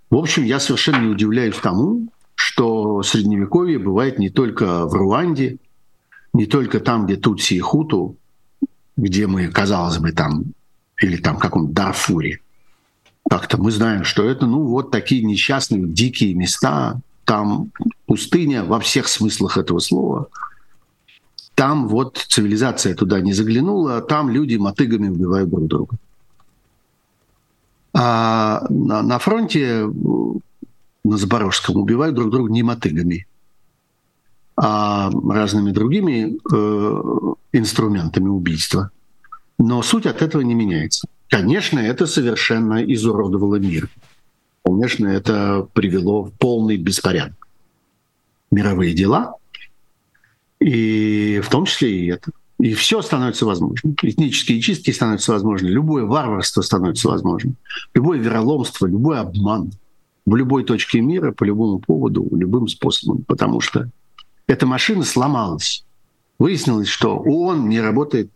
в 0.09 0.15
общем, 0.15 0.43
я 0.43 0.59
совершенно 0.59 1.01
не 1.01 1.07
удивляюсь 1.07 1.55
тому, 1.61 2.07
что 2.35 3.03
средневековье 3.03 3.77
бывает 3.77 4.17
не 4.17 4.29
только 4.29 4.85
в 4.85 4.93
Руанде, 4.93 5.57
не 6.33 6.45
только 6.45 6.79
там, 6.79 7.05
где 7.05 7.15
Тутси 7.15 7.55
и 7.55 7.59
Хуту, 7.59 8.17
где 8.97 9.27
мы, 9.27 9.47
казалось 9.47 9.97
бы, 9.97 10.11
там 10.11 10.45
или 11.01 11.17
там 11.17 11.37
каком 11.37 11.73
Дарфуре. 11.73 12.39
Как-то 13.29 13.61
мы 13.61 13.71
знаем, 13.71 14.03
что 14.03 14.27
это, 14.27 14.45
ну, 14.45 14.63
вот 14.63 14.89
такие 14.89 15.23
несчастные, 15.23 15.87
дикие 15.87 16.33
места, 16.33 16.99
там 17.25 17.71
пустыня 18.07 18.63
во 18.63 18.79
всех 18.79 19.07
смыслах 19.07 19.57
этого 19.57 19.79
слова. 19.79 20.29
Там 21.59 21.89
вот 21.89 22.25
цивилизация 22.29 22.95
туда 22.95 23.19
не 23.19 23.33
заглянула, 23.33 23.99
там 23.99 24.29
люди 24.29 24.55
мотыгами 24.55 25.09
убивают 25.09 25.49
друг 25.49 25.67
друга. 25.67 25.97
А 27.93 28.65
на, 28.69 29.01
на 29.01 29.19
фронте 29.19 29.83
на 31.03 31.17
Запорожском 31.17 31.75
убивают 31.75 32.15
друг 32.15 32.31
друга 32.31 32.49
не 32.49 32.63
мотыгами, 32.63 33.27
а 34.55 35.11
разными 35.29 35.71
другими 35.71 36.37
э, 36.49 37.33
инструментами 37.51 38.29
убийства. 38.29 38.91
Но 39.57 39.81
суть 39.81 40.05
от 40.05 40.21
этого 40.21 40.41
не 40.41 40.55
меняется. 40.55 41.09
Конечно, 41.27 41.79
это 41.79 42.05
совершенно 42.05 42.81
изуродовало 42.85 43.57
мир. 43.57 43.89
Конечно, 44.63 45.07
это 45.07 45.67
привело 45.73 46.23
в 46.23 46.31
полный 46.31 46.77
беспорядок. 46.77 47.49
Мировые 48.49 48.93
дела, 48.93 49.35
и 50.59 51.41
в 51.43 51.49
том 51.49 51.65
числе 51.65 51.99
и 51.99 52.07
это. 52.07 52.31
И 52.59 52.73
все 52.73 53.01
становится 53.01 53.45
возможным. 53.45 53.95
Этнические 54.01 54.59
чистки 54.59 54.91
становятся 54.91 55.31
возможны. 55.31 55.67
Любое 55.67 56.03
варварство 56.03 56.61
становится 56.61 57.07
возможным. 57.07 57.55
Любое 57.93 58.19
вероломство, 58.19 58.85
любой 58.85 59.19
обман 59.19 59.71
в 60.25 60.35
любой 60.35 60.63
точке 60.63 60.99
мира, 60.99 61.31
по 61.31 61.43
любому 61.43 61.79
поводу, 61.79 62.27
любым 62.31 62.67
способом. 62.67 63.23
Потому 63.23 63.61
что 63.61 63.89
эта 64.45 64.65
машина 64.65 65.03
сломалась. 65.03 65.85
Выяснилось, 66.37 66.87
что 66.87 67.17
ООН 67.17 67.69
не 67.69 67.79
работает, 67.79 68.29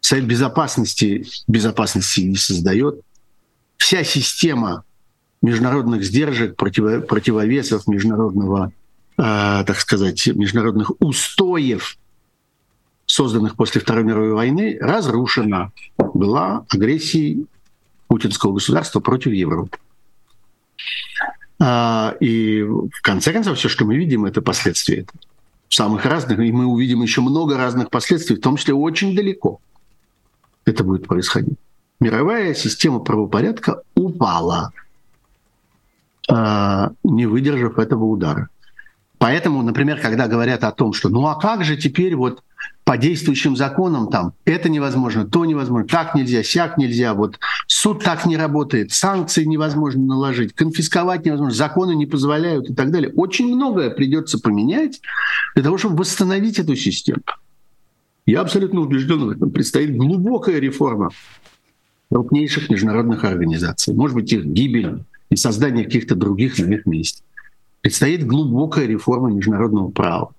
Совет 0.00 0.26
Безопасности 0.26 1.26
безопасности 1.46 2.20
не 2.20 2.36
создает. 2.36 3.00
Вся 3.76 4.02
система 4.02 4.84
международных 5.42 6.02
сдержек, 6.04 6.56
противовесов, 6.56 7.86
международного, 7.86 8.72
так 9.64 9.78
сказать, 9.78 10.26
международных 10.28 10.92
устоев, 11.00 11.98
созданных 13.04 13.56
после 13.56 13.80
Второй 13.80 14.04
мировой 14.04 14.32
войны, 14.32 14.78
разрушена 14.80 15.72
была 15.98 16.64
агрессией 16.70 17.46
путинского 18.08 18.54
государства 18.54 19.00
против 19.00 19.32
Европы. 19.32 19.78
А, 21.62 22.14
и 22.20 22.62
в 22.62 23.02
конце 23.02 23.32
концов, 23.32 23.58
все, 23.58 23.68
что 23.68 23.84
мы 23.84 23.96
видим, 23.96 24.24
это 24.24 24.40
последствия 24.40 25.04
самых 25.68 26.06
разных, 26.06 26.38
и 26.38 26.50
мы 26.50 26.64
увидим 26.64 27.02
еще 27.02 27.20
много 27.20 27.58
разных 27.58 27.90
последствий, 27.90 28.36
в 28.36 28.40
том 28.40 28.56
числе 28.56 28.74
очень 28.74 29.14
далеко 29.14 29.60
это 30.64 30.84
будет 30.84 31.06
происходить. 31.06 31.58
Мировая 32.00 32.54
система 32.54 33.00
правопорядка 33.00 33.82
упала, 33.94 34.72
а, 36.30 36.92
не 37.04 37.26
выдержав 37.26 37.78
этого 37.78 38.04
удара. 38.04 38.48
Поэтому, 39.20 39.62
например, 39.62 40.00
когда 40.00 40.28
говорят 40.28 40.64
о 40.64 40.72
том, 40.72 40.94
что 40.94 41.10
ну 41.10 41.26
а 41.26 41.38
как 41.38 41.62
же 41.62 41.76
теперь 41.76 42.16
вот 42.16 42.42
по 42.84 42.96
действующим 42.96 43.54
законам 43.54 44.08
там 44.08 44.32
это 44.46 44.70
невозможно, 44.70 45.26
то 45.26 45.44
невозможно, 45.44 45.86
так 45.86 46.14
нельзя, 46.14 46.42
сяк 46.42 46.78
нельзя, 46.78 47.12
вот 47.12 47.38
суд 47.66 48.02
так 48.02 48.24
не 48.24 48.38
работает, 48.38 48.92
санкции 48.92 49.44
невозможно 49.44 50.02
наложить, 50.02 50.54
конфисковать 50.54 51.26
невозможно, 51.26 51.54
законы 51.54 51.94
не 51.94 52.06
позволяют 52.06 52.70
и 52.70 52.74
так 52.74 52.90
далее. 52.90 53.12
Очень 53.12 53.54
многое 53.54 53.90
придется 53.90 54.38
поменять 54.38 55.02
для 55.54 55.64
того, 55.64 55.76
чтобы 55.76 55.96
восстановить 55.98 56.58
эту 56.58 56.74
систему. 56.74 57.20
Я 58.24 58.40
абсолютно 58.40 58.80
убежден 58.80 59.22
в 59.26 59.28
этом. 59.28 59.50
Предстоит 59.50 59.94
глубокая 59.94 60.58
реформа 60.60 61.10
крупнейших 62.10 62.70
международных 62.70 63.22
организаций. 63.24 63.92
Может 63.92 64.16
быть, 64.16 64.32
их 64.32 64.46
гибель 64.46 65.04
и 65.28 65.36
создание 65.36 65.84
каких-то 65.84 66.14
других 66.14 66.58
на 66.58 66.72
их 66.72 66.86
месте. 66.86 67.22
Предстоит 67.80 68.26
глубокая 68.26 68.86
реформа 68.86 69.30
международного 69.30 69.90
права 69.90 70.32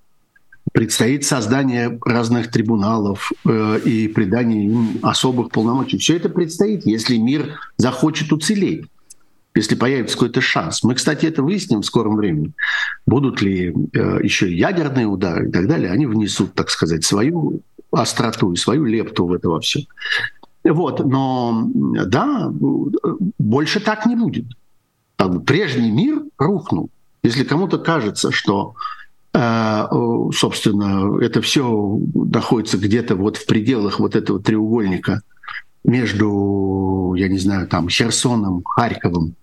предстоит 0.71 1.25
создание 1.25 1.99
разных 2.05 2.49
трибуналов 2.49 3.31
э, 3.45 3.79
и 3.83 4.07
придание 4.07 4.65
им 4.65 4.99
особых 5.01 5.51
полномочий. 5.51 5.97
Все 5.97 6.15
это 6.15 6.29
предстоит, 6.29 6.85
если 6.85 7.17
мир 7.17 7.59
захочет 7.77 8.31
уцелеть, 8.31 8.85
если 9.53 9.75
появится 9.75 10.15
какой-то 10.15 10.39
шанс. 10.39 10.83
Мы, 10.83 10.95
кстати, 10.95 11.25
это 11.25 11.43
выясним 11.43 11.81
в 11.81 11.85
скором 11.85 12.15
времени. 12.15 12.53
Будут 13.05 13.41
ли 13.41 13.73
э, 13.93 14.19
еще 14.23 14.53
ядерные 14.53 15.07
удары 15.07 15.49
и 15.49 15.51
так 15.51 15.67
далее, 15.67 15.91
они 15.91 16.05
внесут, 16.05 16.53
так 16.53 16.69
сказать, 16.69 17.03
свою 17.03 17.61
остроту 17.91 18.53
и 18.53 18.55
свою 18.55 18.85
лепту 18.85 19.25
в 19.25 19.33
это 19.33 19.49
во 19.49 19.59
все. 19.59 19.81
Вот, 20.63 21.03
но 21.03 21.67
да, 21.73 22.49
больше 23.39 23.79
так 23.79 24.05
не 24.05 24.15
будет. 24.15 24.45
Прежний 25.45 25.91
мир 25.91 26.21
рухнул. 26.37 26.89
Если 27.23 27.43
кому-то 27.43 27.77
кажется, 27.77 28.31
что 28.31 28.75
а, 29.33 29.89
собственно, 30.33 31.21
это 31.21 31.41
все 31.41 31.99
находится 32.13 32.77
где-то 32.77 33.15
вот 33.15 33.37
в 33.37 33.45
пределах 33.45 33.99
вот 33.99 34.15
этого 34.15 34.41
треугольника 34.41 35.21
между, 35.83 37.13
я 37.17 37.29
не 37.29 37.37
знаю, 37.37 37.67
там, 37.67 37.89
Херсоном, 37.89 38.63
Харьковом 38.63 39.35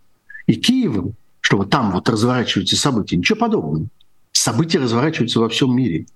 и 0.47 0.55
Киевом, 0.55 1.15
что 1.41 1.57
вот 1.57 1.71
там 1.71 1.93
вот 1.93 2.09
разворачиваются 2.09 2.77
события. 2.77 3.17
Ничего 3.17 3.39
подобного. 3.39 3.87
События 4.33 4.79
разворачиваются 4.79 5.41
во 5.41 5.49
всем 5.49 5.75
мире. 5.75 6.07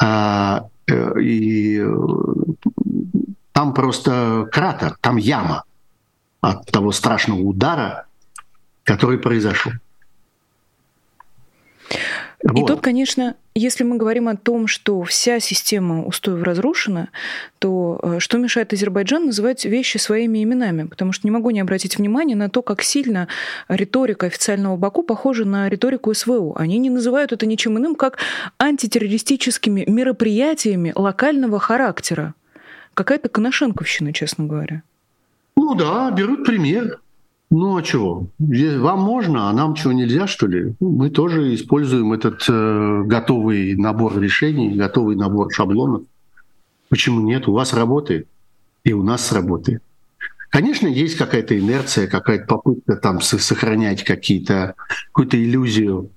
А, 0.00 0.66
э, 0.86 1.20
и 1.20 1.78
э, 1.80 1.96
там 3.52 3.74
просто 3.74 4.48
кратер, 4.50 4.96
там 5.00 5.16
яма 5.16 5.64
от 6.40 6.66
того 6.66 6.92
страшного 6.92 7.40
удара, 7.40 8.06
который 8.84 9.18
произошел. 9.18 9.72
Вот. 12.42 12.58
И 12.58 12.66
тут, 12.66 12.80
конечно, 12.82 13.36
если 13.54 13.84
мы 13.84 13.96
говорим 13.96 14.28
о 14.28 14.36
том, 14.36 14.66
что 14.66 15.02
вся 15.02 15.40
система 15.40 16.04
устоев 16.04 16.42
разрушена, 16.42 17.08
то 17.58 17.98
э, 18.02 18.18
что 18.18 18.36
мешает 18.36 18.72
Азербайджан 18.72 19.26
называть 19.26 19.64
вещи 19.64 19.96
своими 19.96 20.42
именами? 20.42 20.84
Потому 20.84 21.12
что 21.12 21.26
не 21.26 21.30
могу 21.30 21.50
не 21.50 21.60
обратить 21.60 21.96
внимание 21.96 22.36
на 22.36 22.50
то, 22.50 22.62
как 22.62 22.82
сильно 22.82 23.28
риторика 23.68 24.26
официального 24.26 24.76
Баку 24.76 25.02
похожа 25.02 25.44
на 25.44 25.68
риторику 25.68 26.12
СВО. 26.12 26.54
Они 26.56 26.78
не 26.78 26.90
называют 26.90 27.32
это 27.32 27.46
ничем 27.46 27.78
иным, 27.78 27.94
как 27.94 28.18
антитеррористическими 28.58 29.84
мероприятиями 29.86 30.92
локального 30.94 31.58
характера. 31.58 32.34
Какая-то 32.92 33.28
коношенковщина, 33.28 34.12
честно 34.12 34.44
говоря. 34.44 34.82
Ну 35.56 35.74
да, 35.74 36.10
берут 36.10 36.44
пример. 36.44 37.00
Ну 37.56 37.76
а 37.76 37.82
чего? 37.84 38.26
Вам 38.40 39.00
можно, 39.02 39.48
а 39.48 39.52
нам 39.52 39.76
чего 39.76 39.92
нельзя, 39.92 40.26
что 40.26 40.48
ли? 40.48 40.74
Мы 40.80 41.08
тоже 41.08 41.54
используем 41.54 42.12
этот 42.12 42.44
э, 42.48 43.02
готовый 43.04 43.76
набор 43.76 44.18
решений, 44.20 44.74
готовый 44.74 45.14
набор 45.14 45.54
шаблонов. 45.54 46.02
Почему 46.88 47.20
нет? 47.20 47.46
У 47.46 47.52
вас 47.52 47.72
работает, 47.72 48.26
и 48.82 48.92
у 48.92 49.04
нас 49.04 49.24
сработает. 49.24 49.84
Конечно, 50.50 50.88
есть 50.88 51.16
какая-то 51.16 51.56
инерция, 51.56 52.08
какая-то 52.08 52.44
попытка 52.46 52.96
там 52.96 53.20
сохранять 53.20 54.02
какие-то, 54.02 54.74
какую-то 55.12 55.40
иллюзию 55.40 56.10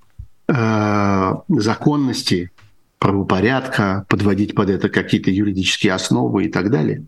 э, 0.47 1.33
законности, 1.49 2.49
правопорядка, 2.97 4.07
подводить 4.09 4.55
под 4.55 4.71
это 4.71 4.89
какие-то 4.89 5.29
юридические 5.29 5.93
основы 5.93 6.45
и 6.45 6.49
так 6.49 6.71
далее. 6.71 7.03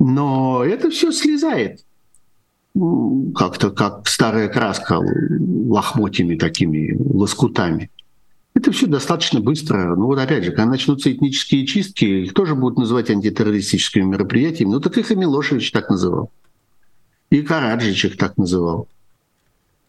Но 0.00 0.64
это 0.64 0.90
все 0.90 1.12
слезает 1.12 1.82
как-то 2.74 3.70
как 3.70 4.06
старая 4.06 4.48
краска 4.48 4.98
лохмотьями 4.98 6.36
такими, 6.36 6.96
лоскутами. 6.98 7.90
Это 8.54 8.72
все 8.72 8.86
достаточно 8.86 9.40
быстро. 9.40 9.94
Ну 9.94 10.06
вот 10.06 10.18
опять 10.18 10.44
же, 10.44 10.50
когда 10.50 10.66
начнутся 10.66 11.12
этнические 11.12 11.66
чистки, 11.66 12.04
их 12.04 12.34
тоже 12.34 12.54
будут 12.54 12.78
называть 12.78 13.10
антитеррористическими 13.10 14.02
мероприятиями. 14.04 14.72
Ну 14.72 14.80
так 14.80 14.98
их 14.98 15.10
и 15.10 15.16
Милошевич 15.16 15.70
так 15.70 15.90
называл. 15.90 16.32
И 17.30 17.42
Караджич 17.42 18.04
их 18.04 18.16
так 18.16 18.36
называл. 18.36 18.88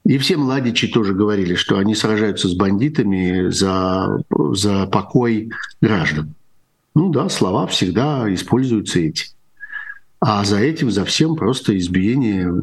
И 0.06 0.18
все 0.18 0.38
младичи 0.38 0.88
тоже 0.88 1.14
говорили, 1.14 1.56
что 1.56 1.78
они 1.78 1.96
сражаются 1.96 2.48
с 2.48 2.54
бандитами 2.54 3.50
за, 3.50 4.24
за 4.30 4.88
покой 4.88 5.52
граждан. 5.82 6.36
Ну 6.96 7.10
да, 7.10 7.30
слова 7.30 7.68
всегда 7.68 8.32
используются 8.34 9.00
эти. 9.00 9.28
А 10.20 10.44
за 10.44 10.60
этим, 10.60 10.92
за 10.92 11.06
всем 11.06 11.36
просто 11.36 11.78
избиение 11.78 12.54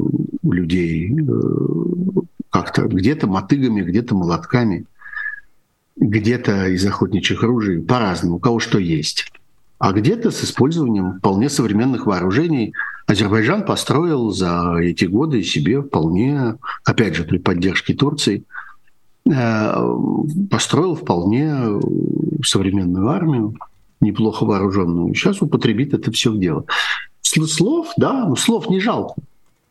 людей 0.43 1.11
э, 1.11 2.19
как-то 2.51 2.83
где-то 2.83 3.25
мотыгами, 3.27 3.81
где-то 3.81 4.15
молотками, 4.15 4.85
где-то 5.95 6.67
из 6.67 6.85
охотничьих 6.85 7.41
ружей, 7.41 7.81
по-разному, 7.81 8.35
у 8.35 8.39
кого 8.39 8.59
что 8.59 8.77
есть. 8.77 9.31
А 9.79 9.91
где-то 9.91 10.31
с 10.31 10.43
использованием 10.43 11.17
вполне 11.17 11.49
современных 11.49 12.05
вооружений 12.05 12.73
Азербайджан 13.07 13.63
построил 13.65 14.31
за 14.31 14.75
эти 14.79 15.05
годы 15.05 15.41
себе 15.43 15.81
вполне, 15.81 16.57
опять 16.83 17.15
же, 17.15 17.23
при 17.23 17.37
поддержке 17.39 17.95
Турции, 17.95 18.43
э, 19.25 19.97
построил 20.51 20.95
вполне 20.95 21.79
современную 22.43 23.07
армию, 23.07 23.55
неплохо 23.99 24.45
вооруженную. 24.45 25.15
Сейчас 25.15 25.41
употребит 25.41 25.95
это 25.95 26.11
все 26.11 26.31
в 26.31 26.39
дело. 26.39 26.65
Слов, 27.45 27.91
да, 27.97 28.25
ну 28.25 28.35
слов 28.35 28.69
не 28.69 28.79
жалко. 28.79 29.15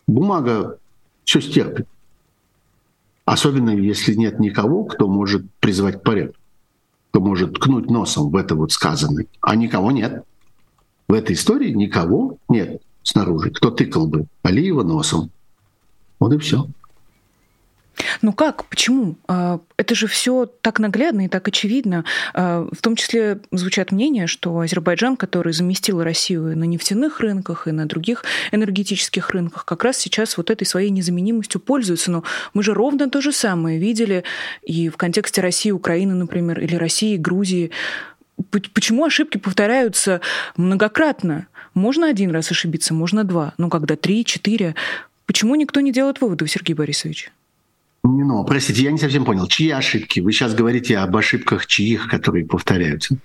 Бумага 0.07 0.79
все 1.25 1.41
стерпит. 1.41 1.87
Особенно 3.25 3.71
если 3.71 4.15
нет 4.15 4.39
никого, 4.39 4.85
кто 4.85 5.09
может 5.09 5.45
призвать 5.59 6.03
порядок, 6.03 6.37
кто 7.11 7.21
может 7.21 7.55
ткнуть 7.55 7.91
носом 7.91 8.31
в 8.31 8.37
это 8.37 8.55
вот 8.55 8.71
сказанное. 8.71 9.27
А 9.41 9.57
никого 9.57 9.91
нет. 9.91 10.25
В 11.09 11.13
этой 11.13 11.35
истории 11.35 11.71
никого 11.71 12.39
нет 12.49 12.83
снаружи, 13.03 13.51
кто 13.51 13.71
тыкал 13.71 14.07
бы 14.07 14.27
Алиева 14.43 14.83
носом. 14.83 15.31
Вот 16.21 16.33
и 16.33 16.39
все. 16.39 16.67
Ну 18.23 18.33
как? 18.33 18.65
Почему? 18.67 19.17
А, 19.29 19.61
это 19.77 19.95
же 19.95 20.07
все 20.07 20.47
так 20.47 20.79
наглядно 20.79 21.27
и 21.27 21.29
так 21.29 21.47
очевидно. 21.49 22.05
А, 22.35 22.69
в 22.71 22.81
том 22.83 22.97
числе 22.97 23.41
звучат 23.53 23.93
мнения, 23.93 24.27
что 24.27 24.59
Азербайджан, 24.59 25.17
который 25.17 25.53
заместил 25.53 26.03
Россию 26.03 26.57
на 26.57 26.65
нефтяных 26.65 27.21
рынках 27.21 27.67
и 27.67 27.73
на 27.73 27.87
других 27.87 28.25
энергетических 28.53 29.31
рынках, 29.31 29.65
как 29.65 29.85
раз 29.85 29.99
сейчас 29.99 30.37
вот 30.37 30.51
этой 30.51 30.67
своей 30.67 30.91
незаменимостью 30.91 31.61
пользуется. 31.61 32.11
Но 32.11 32.25
мы 32.55 32.63
же 32.63 32.75
ровно 32.75 33.11
то 33.11 33.21
же 33.21 33.33
самое 33.33 33.79
видели 33.79 34.25
и 34.63 34.89
в 34.89 34.97
контексте 34.97 35.41
России, 35.41 35.71
Украины, 35.71 36.15
например, 36.15 36.61
или 36.61 36.77
России, 36.77 37.17
Грузии. 37.17 37.71
Почему 38.51 39.05
ошибки 39.05 39.39
повторяются 39.39 40.21
многократно? 40.57 41.47
Можно 41.73 42.09
один 42.09 42.31
раз 42.31 42.51
ошибиться, 42.51 42.95
можно 42.95 43.25
два. 43.25 43.55
Но 43.59 43.71
когда 43.71 43.97
три, 43.97 44.25
четыре. 44.25 44.75
Почему 45.27 45.55
никто 45.57 45.81
не 45.81 45.93
делает 45.93 46.21
выводов, 46.21 46.51
Сергей 46.51 46.75
Борисович? 46.75 47.33
Ну, 48.07 48.45
простите, 48.45 48.83
я 48.83 48.93
не 48.93 48.99
совсем 48.99 49.25
понял. 49.25 49.47
Чьи 49.47 49.71
ошибки? 49.71 50.21
Вы 50.21 50.33
сейчас 50.33 50.55
говорите 50.55 50.99
об 50.99 51.17
ошибках 51.17 51.67
чьих, 51.67 52.09
которые 52.09 52.47
повторяются? 52.47 53.17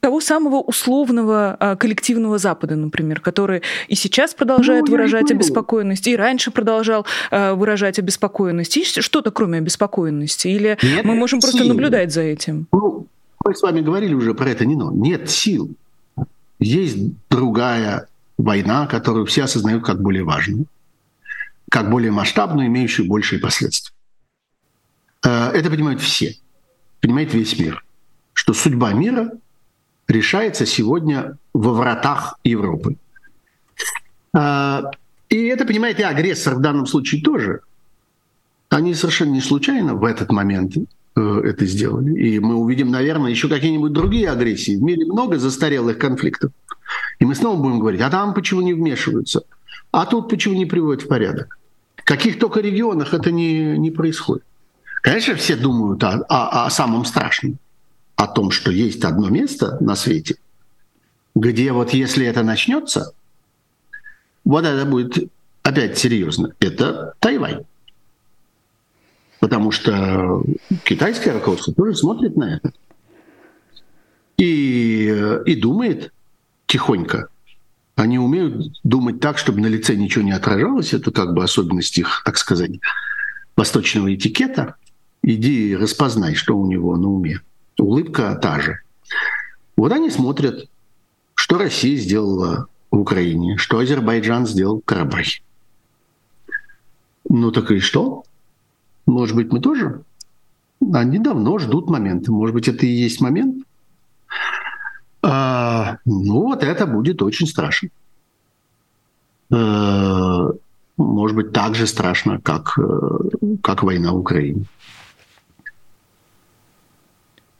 того 0.00 0.20
самого 0.20 0.60
условного 0.60 1.56
а, 1.58 1.76
коллективного 1.76 2.36
Запада, 2.36 2.76
например, 2.76 3.20
который 3.20 3.62
и 3.88 3.94
сейчас 3.94 4.34
продолжает 4.34 4.86
ну, 4.86 4.92
выражать 4.92 5.30
обеспокоенность, 5.30 6.06
и 6.06 6.16
раньше 6.16 6.50
продолжал 6.50 7.06
а, 7.30 7.54
выражать 7.54 7.98
обеспокоенность. 7.98 8.76
Есть 8.76 9.02
что-то 9.02 9.30
кроме 9.30 9.58
обеспокоенности? 9.58 10.48
Или 10.48 10.76
Нет 10.82 11.04
мы 11.04 11.14
можем 11.14 11.40
сил. 11.40 11.50
просто 11.50 11.66
наблюдать 11.66 12.12
за 12.12 12.22
этим? 12.22 12.66
Ну, 12.72 13.06
мы 13.42 13.54
с 13.54 13.62
вами 13.62 13.80
говорили 13.80 14.12
уже 14.12 14.34
про 14.34 14.50
это, 14.50 14.66
не 14.66 14.76
но. 14.76 14.92
Нет 14.92 15.30
сил. 15.30 15.70
Есть 16.58 16.98
другая 17.30 18.06
война, 18.36 18.86
которую 18.86 19.24
все 19.24 19.44
осознают 19.44 19.82
как 19.82 20.02
более 20.02 20.24
важную 20.24 20.66
как 21.70 21.90
более 21.90 22.10
масштабную, 22.10 22.68
имеющую 22.68 23.08
большие 23.08 23.40
последствия. 23.40 23.94
Э, 25.24 25.50
это 25.50 25.70
понимают 25.70 26.00
все, 26.00 26.36
понимает 27.00 27.34
весь 27.34 27.58
мир, 27.58 27.84
что 28.32 28.54
судьба 28.54 28.92
мира 28.92 29.32
решается 30.06 30.66
сегодня 30.66 31.36
во 31.52 31.72
вратах 31.72 32.38
Европы. 32.44 32.96
Э, 34.34 34.82
и 35.28 35.36
это 35.44 35.66
понимает 35.66 35.98
и 36.00 36.02
агрессор 36.02 36.54
в 36.54 36.60
данном 36.60 36.86
случае 36.86 37.22
тоже. 37.22 37.60
Они 38.70 38.94
совершенно 38.94 39.32
не 39.32 39.40
случайно 39.40 39.94
в 39.94 40.04
этот 40.04 40.30
момент 40.30 40.76
э, 40.76 41.40
это 41.44 41.66
сделали. 41.66 42.18
И 42.18 42.38
мы 42.38 42.54
увидим, 42.56 42.90
наверное, 42.90 43.30
еще 43.30 43.48
какие-нибудь 43.48 43.92
другие 43.92 44.30
агрессии. 44.30 44.76
В 44.76 44.82
мире 44.82 45.04
много 45.04 45.38
застарелых 45.38 45.98
конфликтов. 45.98 46.52
И 47.18 47.24
мы 47.24 47.34
снова 47.34 47.60
будем 47.60 47.80
говорить, 47.80 48.00
а 48.00 48.10
там 48.10 48.32
почему 48.32 48.62
не 48.62 48.72
вмешиваются? 48.72 49.42
А 49.90 50.06
тут 50.06 50.28
почему 50.30 50.54
не 50.54 50.66
приводят 50.66 51.02
в 51.02 51.08
порядок? 51.08 51.57
Каких 52.08 52.38
только 52.38 52.60
регионах 52.60 53.12
это 53.12 53.30
не, 53.30 53.76
не 53.76 53.90
происходит. 53.90 54.42
Конечно, 55.02 55.34
все 55.34 55.56
думают 55.56 56.02
о, 56.02 56.24
о, 56.26 56.64
о 56.64 56.70
самом 56.70 57.04
страшном, 57.04 57.58
о 58.16 58.26
том, 58.26 58.50
что 58.50 58.70
есть 58.70 59.04
одно 59.04 59.28
место 59.28 59.76
на 59.82 59.94
свете, 59.94 60.36
где 61.34 61.70
вот 61.70 61.90
если 61.90 62.24
это 62.24 62.42
начнется, 62.42 63.12
вот 64.42 64.64
это 64.64 64.86
будет 64.86 65.30
опять 65.62 65.98
серьезно. 65.98 66.54
Это 66.60 67.12
Тайвань. 67.18 67.66
Потому 69.38 69.70
что 69.70 70.42
китайское 70.84 71.34
руководство 71.34 71.74
тоже 71.74 71.94
смотрит 71.94 72.38
на 72.38 72.56
это. 72.56 72.72
И, 74.38 75.08
и 75.44 75.54
думает 75.56 76.10
тихонько, 76.66 77.28
они 77.98 78.18
умеют 78.18 78.78
думать 78.84 79.18
так, 79.18 79.38
чтобы 79.38 79.60
на 79.60 79.66
лице 79.66 79.96
ничего 79.96 80.24
не 80.24 80.30
отражалось. 80.30 80.94
Это 80.94 81.10
как 81.10 81.34
бы 81.34 81.42
особенность 81.42 81.98
их, 81.98 82.22
так 82.24 82.38
сказать, 82.38 82.70
восточного 83.56 84.14
этикета. 84.14 84.76
Иди 85.22 85.74
распознай, 85.74 86.36
что 86.36 86.56
у 86.56 86.66
него 86.66 86.96
на 86.96 87.08
уме. 87.08 87.40
Улыбка 87.76 88.38
та 88.40 88.60
же. 88.60 88.78
Вот 89.76 89.90
они 89.90 90.10
смотрят, 90.10 90.68
что 91.34 91.58
Россия 91.58 91.96
сделала 91.96 92.68
в 92.92 93.00
Украине, 93.00 93.56
что 93.56 93.78
Азербайджан 93.78 94.46
сделал 94.46 94.80
в 94.80 94.84
Карабахе. 94.84 95.42
Ну 97.28 97.50
так 97.50 97.72
и 97.72 97.80
что? 97.80 98.22
Может 99.06 99.34
быть, 99.34 99.50
мы 99.50 99.60
тоже? 99.60 100.02
Они 100.92 101.18
давно 101.18 101.58
ждут 101.58 101.90
момента. 101.90 102.30
Может 102.30 102.54
быть, 102.54 102.68
это 102.68 102.86
и 102.86 102.90
есть 102.90 103.20
момент? 103.20 103.64
А, 105.20 105.87
ну, 106.04 106.42
вот 106.42 106.62
это 106.62 106.86
будет 106.86 107.22
очень 107.22 107.46
страшно. 107.46 107.88
А, 109.50 110.50
может 110.96 111.36
быть, 111.36 111.52
так 111.52 111.74
же 111.74 111.86
страшно, 111.86 112.40
как, 112.40 112.78
э, 112.78 113.56
как 113.62 113.82
война 113.82 114.12
в 114.12 114.18
Украине. 114.18 114.64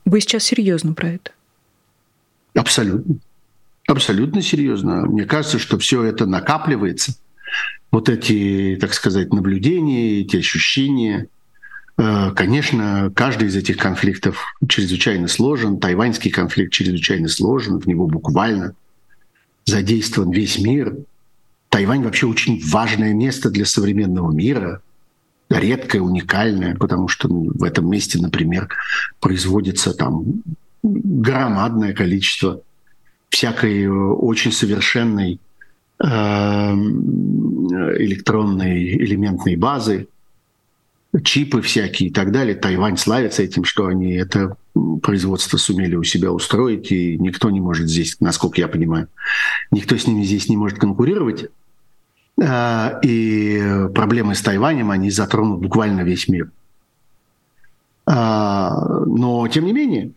Вы 0.05 0.21
сейчас 0.21 0.43
серьезно 0.43 0.93
про 0.93 1.09
это? 1.09 1.31
Абсолютно. 2.55 3.15
Абсолютно 3.87 4.41
серьезно. 4.41 5.05
Мне 5.05 5.25
кажется, 5.25 5.59
что 5.59 5.77
все 5.77 6.03
это 6.03 6.25
накапливается. 6.25 7.13
Вот 7.91 8.09
эти, 8.09 8.77
так 8.79 8.93
сказать, 8.93 9.33
наблюдения, 9.33 10.21
эти 10.21 10.37
ощущения– 10.37 11.27
Э, 11.38 11.38
конечно, 12.35 13.11
каждый 13.13 13.49
из 13.49 13.55
этих 13.55 13.77
конфликтов 13.77 14.55
чрезвычайно 14.67 15.27
сложен. 15.27 15.79
Тайваньский 15.79 16.31
конфликт 16.31 16.71
чрезвычайно 16.71 17.27
сложен, 17.27 17.79
в 17.79 17.87
него 17.87 18.07
буквально 18.07 18.73
задействован 19.65 20.31
весь 20.31 20.59
мир. 20.59 20.95
Тайвань 21.69 22.03
вообще 22.03 22.25
очень 22.25 22.61
важное 22.65 23.13
место 23.13 23.49
для 23.49 23.65
современного 23.65 24.31
мира, 24.31 24.81
редкое, 25.49 25.99
уникальное, 25.99 26.75
потому 26.75 27.07
что 27.09 27.27
ну, 27.27 27.51
в 27.53 27.63
этом 27.63 27.89
месте, 27.89 28.17
например, 28.17 28.69
производится 29.19 29.93
там 29.93 30.23
громадное 30.81 31.93
количество 31.93 32.61
всякой 33.29 33.83
э, 33.83 33.89
очень 33.89 34.51
совершенной 34.51 35.39
э, 36.01 36.07
электронной 37.97 38.95
элементной 38.95 39.55
базы, 39.55 40.07
чипы 41.23 41.61
всякие 41.61 42.09
и 42.09 42.13
так 42.13 42.31
далее. 42.31 42.55
Тайвань 42.55 42.97
славится 42.97 43.41
этим, 43.43 43.63
что 43.63 43.87
они 43.87 44.13
это 44.13 44.57
производство 45.01 45.57
сумели 45.57 45.95
у 45.95 46.03
себя 46.03 46.31
устроить, 46.31 46.91
и 46.91 47.17
никто 47.17 47.49
не 47.49 47.59
может 47.59 47.89
здесь, 47.89 48.17
насколько 48.19 48.61
я 48.61 48.67
понимаю, 48.67 49.07
никто 49.71 49.97
с 49.97 50.05
ними 50.07 50.23
здесь 50.23 50.49
не 50.49 50.57
может 50.57 50.77
конкурировать. 50.77 51.49
А, 52.41 52.99
и 53.03 53.87
проблемы 53.93 54.35
с 54.35 54.41
Тайванем, 54.41 54.91
они 54.91 55.09
затронут 55.09 55.61
буквально 55.61 56.01
весь 56.01 56.27
мир. 56.27 56.51
А, 58.05 59.03
но, 59.05 59.47
тем 59.47 59.65
не 59.65 59.73
менее, 59.73 60.11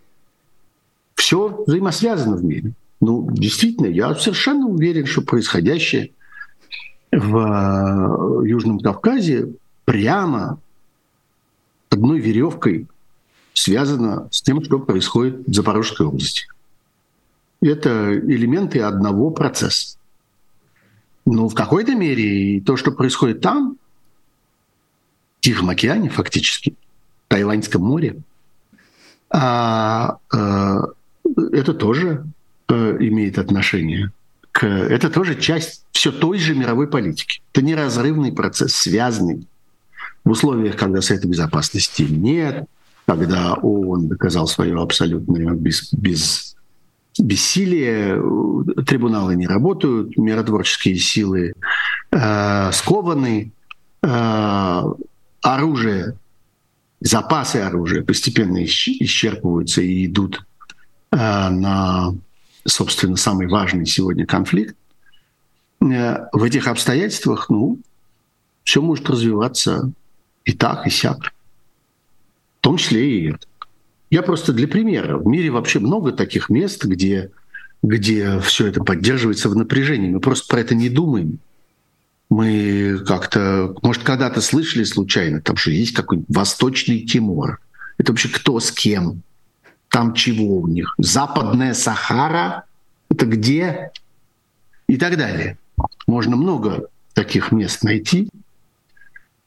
все 1.15 1.65
взаимосвязано 1.67 2.37
в 2.37 2.45
мире. 2.45 2.73
Ну, 3.01 3.29
действительно, 3.33 3.87
я 3.87 4.15
совершенно 4.15 4.69
уверен, 4.69 5.07
что 5.07 5.23
происходящее 5.23 6.11
в 7.11 8.45
Южном 8.45 8.79
Кавказе 8.79 9.55
прямо 9.85 10.61
одной 11.93 12.19
веревкой 12.19 12.87
связано 13.55 14.29
с 14.31 14.43
тем, 14.43 14.65
что 14.65 14.79
происходит 14.79 15.47
в 15.47 15.53
Запорожской 15.53 16.07
области. 16.07 16.47
Это 17.61 18.15
элементы 18.15 18.81
одного 18.81 19.31
процесса. 19.31 19.99
Но 21.25 21.49
в 21.49 21.55
какой-то 21.55 21.95
мере 21.95 22.61
то, 22.61 22.77
что 22.77 22.91
происходит 22.91 23.41
там, 23.41 23.77
в 25.39 25.45
Тихом 25.45 25.71
океане 25.71 26.09
фактически, 26.09 26.75
в 27.27 27.29
Тайваньском 27.29 27.83
море, 27.83 28.17
а, 29.31 30.19
а, 30.33 30.83
это 31.53 31.75
тоже 31.75 32.27
а, 32.69 32.97
имеет 32.99 33.39
отношение 33.39 34.11
к... 34.51 34.67
Это 34.67 35.09
тоже 35.09 35.41
часть 35.41 35.85
все 35.93 36.11
той 36.11 36.39
же 36.39 36.55
мировой 36.55 36.89
политики. 36.89 37.43
Это 37.53 37.63
неразрывный 37.63 38.33
процесс, 38.33 38.75
связанный 38.75 39.47
в 40.25 40.31
условиях, 40.31 40.77
когда 40.77 41.01
Совета 41.01 41.29
Безопасности 41.29 42.03
нет, 42.03 42.67
когда 43.07 43.55
ООН 43.55 44.09
доказал 44.09 44.47
свое 44.47 44.81
абсолютное 44.81 45.53
без, 45.55 45.93
без, 45.93 46.57
бессилие, 47.19 48.23
трибуналы 48.87 49.35
не 49.35 49.47
работают, 49.47 50.17
миротворческие 50.17 50.97
силы 50.97 51.55
э, 52.11 52.73
скованы, 52.73 53.53
э, 54.03 54.83
оружие, 55.43 56.17
запасы 57.01 57.57
оружия 57.57 58.03
постепенно 58.05 58.65
исчерпываются 58.65 59.83
и 59.83 60.07
идут 60.07 60.45
э, 61.11 61.17
на, 61.17 62.15
собственно, 62.65 63.17
самый 63.17 63.49
важный 63.49 63.87
сегодня 63.87 64.25
конфликт. 64.25 64.77
э, 65.81 66.29
в 66.33 66.43
этих 66.45 66.69
обстоятельствах, 66.69 67.51
ну, 67.51 67.79
все 68.63 68.81
может 68.81 69.11
развиваться 69.11 69.93
и 70.45 70.53
так, 70.53 70.87
и 70.87 70.91
сяк. 70.91 71.33
В 72.59 72.63
том 72.63 72.77
числе 72.77 73.19
и 73.19 73.31
это. 73.31 73.47
Я 74.11 74.23
просто 74.23 74.53
для 74.53 74.69
примера. 74.69 75.17
В 75.17 75.27
мире 75.27 75.51
вообще 75.51 75.79
много 75.79 76.13
таких 76.13 76.51
мест, 76.51 76.85
где, 76.85 77.31
где 77.83 78.39
все 78.41 78.67
это 78.67 78.85
поддерживается 78.85 79.49
в 79.49 79.57
напряжении. 79.57 80.11
Мы 80.11 80.21
просто 80.21 80.47
про 80.49 80.61
это 80.61 80.75
не 80.75 80.89
думаем. 80.89 81.39
Мы 82.29 83.03
как-то, 83.07 83.75
может, 83.83 84.03
когда-то 84.03 84.41
слышали 84.41 84.85
случайно, 84.85 85.41
там 85.41 85.57
что 85.57 85.71
есть 85.71 85.95
какой-нибудь 85.95 86.35
Восточный 86.35 87.01
Тимор. 87.01 87.61
Это 87.99 88.13
вообще 88.13 88.29
кто 88.29 88.59
с 88.61 88.71
кем? 88.71 89.23
Там 89.89 90.15
чего 90.15 90.59
у 90.59 90.69
них? 90.69 90.95
Западная 90.99 91.75
Сахара? 91.75 92.65
Это 93.11 93.27
где? 93.27 93.91
И 94.89 94.97
так 94.97 95.17
далее. 95.17 95.59
Можно 96.07 96.37
много 96.37 96.89
таких 97.15 97.53
мест 97.53 97.83
найти, 97.83 98.29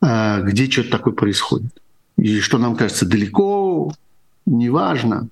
где 0.02 0.70
что-то 0.70 0.92
такое 0.92 1.14
происходит. 1.14 1.72
И 2.18 2.40
что 2.40 2.58
нам 2.58 2.76
кажется 2.76 3.06
далеко, 3.06 3.94
неважно. 4.46 5.28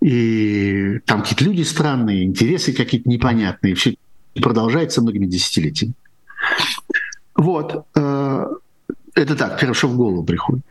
И 0.00 1.00
там 1.04 1.22
какие-то 1.22 1.44
люди 1.44 1.62
странные, 1.62 2.24
интересы 2.24 2.72
какие-то 2.72 3.08
непонятные. 3.08 3.74
Все 3.74 3.96
продолжается 4.34 5.02
многими 5.02 5.26
десятилетиями. 5.26 5.94
Вот. 7.34 7.86
Э, 7.94 8.46
это 9.14 9.36
так, 9.36 9.58
первое, 9.58 9.74
что 9.74 9.88
в 9.88 9.96
голову 9.96 10.22
приходит. 10.24 10.64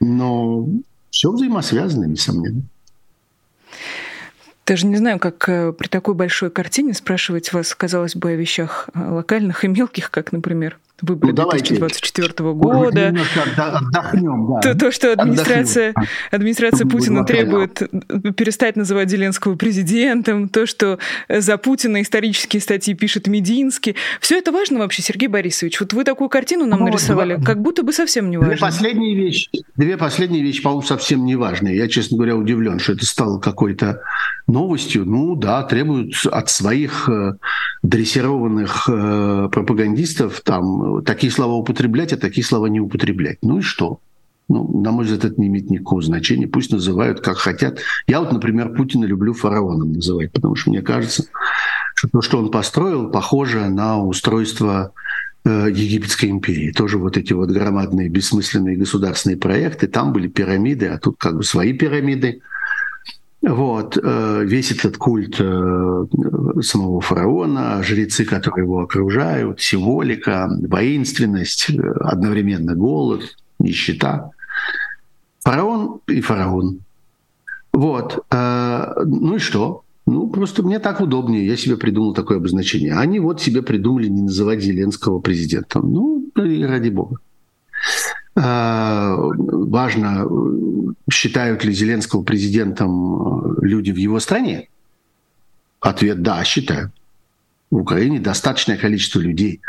Но 0.00 0.66
все 1.10 1.30
взаимосвязано, 1.30 2.04
несомненно. 2.04 2.62
Даже 4.66 4.86
не 4.86 4.96
знаю, 4.96 5.18
как 5.18 5.48
э, 5.48 5.72
при 5.72 5.88
такой 5.88 6.14
большой 6.14 6.50
картине 6.50 6.94
спрашивать 6.94 7.52
вас, 7.52 7.74
казалось 7.74 8.16
бы, 8.16 8.30
о 8.30 8.36
вещах 8.36 8.88
э, 8.94 9.10
локальных 9.10 9.64
и 9.64 9.68
мелких, 9.68 10.10
как, 10.10 10.32
например, 10.32 10.78
выборы 11.04 11.32
ну, 11.32 11.50
2024 11.50 12.52
года. 12.52 13.14
Отдохнем, 13.56 14.48
да. 14.50 14.60
То, 14.60 14.78
то, 14.78 14.90
что 14.90 15.12
администрация, 15.12 15.90
отдохнем. 15.90 16.08
администрация 16.30 16.86
Путина 16.86 17.24
требует 17.24 17.82
перестать 18.36 18.76
называть 18.76 19.10
Зеленского 19.10 19.56
президентом, 19.56 20.48
то, 20.48 20.66
что 20.66 20.98
за 21.28 21.58
Путина 21.58 22.02
исторические 22.02 22.60
статьи 22.60 22.94
пишет 22.94 23.26
Мединский. 23.26 23.96
Все 24.20 24.38
это 24.38 24.52
важно 24.52 24.80
вообще, 24.80 25.02
Сергей 25.02 25.28
Борисович? 25.28 25.80
Вот 25.80 25.92
вы 25.92 26.04
такую 26.04 26.28
картину 26.28 26.66
нам 26.66 26.80
ну, 26.80 26.86
нарисовали, 26.86 27.36
два, 27.36 27.44
как 27.44 27.60
будто 27.60 27.82
бы 27.82 27.92
совсем 27.92 28.30
не 28.30 28.36
важно. 28.36 28.54
Две 28.54 28.60
последние 28.60 29.14
вещи, 29.14 29.50
две 29.76 29.96
последние 29.96 30.42
вещи, 30.42 30.62
по-моему, 30.62 30.82
совсем 30.82 31.24
не 31.24 31.36
важные. 31.36 31.76
Я, 31.76 31.88
честно 31.88 32.16
говоря, 32.16 32.36
удивлен, 32.36 32.78
что 32.78 32.92
это 32.92 33.06
стало 33.06 33.38
какой-то 33.38 34.00
новостью. 34.46 35.04
Ну 35.04 35.36
да, 35.36 35.62
требуют 35.62 36.14
от 36.30 36.50
своих 36.50 37.08
э, 37.08 37.34
дрессированных 37.82 38.88
э, 38.88 39.48
пропагандистов 39.50 40.40
там 40.42 40.93
такие 41.00 41.32
слова 41.32 41.54
употреблять, 41.54 42.12
а 42.12 42.16
такие 42.16 42.44
слова 42.44 42.66
не 42.66 42.80
употреблять. 42.80 43.38
Ну 43.42 43.58
и 43.58 43.62
что? 43.62 44.00
Ну, 44.48 44.80
на 44.80 44.92
мой 44.92 45.04
взгляд, 45.04 45.24
это 45.24 45.40
не 45.40 45.46
имеет 45.46 45.70
никакого 45.70 46.02
значения. 46.02 46.46
Пусть 46.46 46.70
называют 46.70 47.20
как 47.20 47.38
хотят. 47.38 47.78
Я 48.06 48.20
вот, 48.20 48.32
например, 48.32 48.74
Путина 48.74 49.06
люблю 49.06 49.32
фараоном 49.32 49.92
называть, 49.92 50.32
потому 50.32 50.54
что 50.54 50.70
мне 50.70 50.82
кажется, 50.82 51.24
что 51.94 52.08
то, 52.08 52.20
что 52.20 52.38
он 52.38 52.50
построил, 52.50 53.10
похоже 53.10 53.68
на 53.70 54.02
устройство 54.02 54.92
э, 55.44 55.68
Египетской 55.70 56.26
империи. 56.26 56.72
Тоже 56.72 56.98
вот 56.98 57.16
эти 57.16 57.32
вот 57.32 57.50
громадные 57.50 58.10
бессмысленные 58.10 58.76
государственные 58.76 59.38
проекты. 59.38 59.86
Там 59.86 60.12
были 60.12 60.28
пирамиды, 60.28 60.88
а 60.88 60.98
тут 60.98 61.16
как 61.18 61.36
бы 61.36 61.42
свои 61.42 61.72
пирамиды– 61.72 62.42
вот, 63.46 63.98
э, 64.02 64.44
весь 64.44 64.72
этот 64.72 64.96
культ 64.96 65.36
э, 65.38 66.04
самого 66.62 67.00
фараона, 67.02 67.82
жрецы, 67.82 68.24
которые 68.24 68.64
его 68.64 68.80
окружают, 68.80 69.60
символика, 69.60 70.48
воинственность, 70.66 71.68
э, 71.68 71.78
одновременно 72.00 72.74
голод, 72.74 73.36
нищета. 73.58 74.30
Фараон 75.42 76.00
и 76.06 76.22
фараон. 76.22 76.80
Вот. 77.72 78.24
Ну 78.30 79.36
и 79.36 79.38
что? 79.38 79.82
Ну, 80.06 80.30
просто 80.30 80.62
мне 80.62 80.78
так 80.78 81.00
удобнее. 81.00 81.46
Я 81.46 81.56
себе 81.56 81.76
придумал 81.76 82.14
такое 82.14 82.38
обозначение. 82.38 82.94
Они 82.94 83.20
вот 83.20 83.42
себе 83.42 83.60
придумали 83.60 84.06
не 84.08 84.22
называть 84.22 84.62
Зеленского 84.62 85.18
президентом. 85.18 85.92
Ну, 85.92 86.30
и 86.36 86.64
ради 86.64 86.88
бога. 86.88 87.18
Важно, 88.36 90.26
считают 91.10 91.64
ли 91.64 91.72
Зеленского 91.72 92.22
президентом 92.24 93.60
э, 93.60 93.60
люди 93.62 93.92
в 93.92 93.96
его 93.96 94.18
стране? 94.18 94.68
Ответ– 95.80 96.22
да, 96.22 96.42
считаю. 96.44 96.90
В 97.70 97.76
Украине 97.76 98.18
достаточное 98.18 98.76
количество 98.76 99.20
людей, 99.20 99.60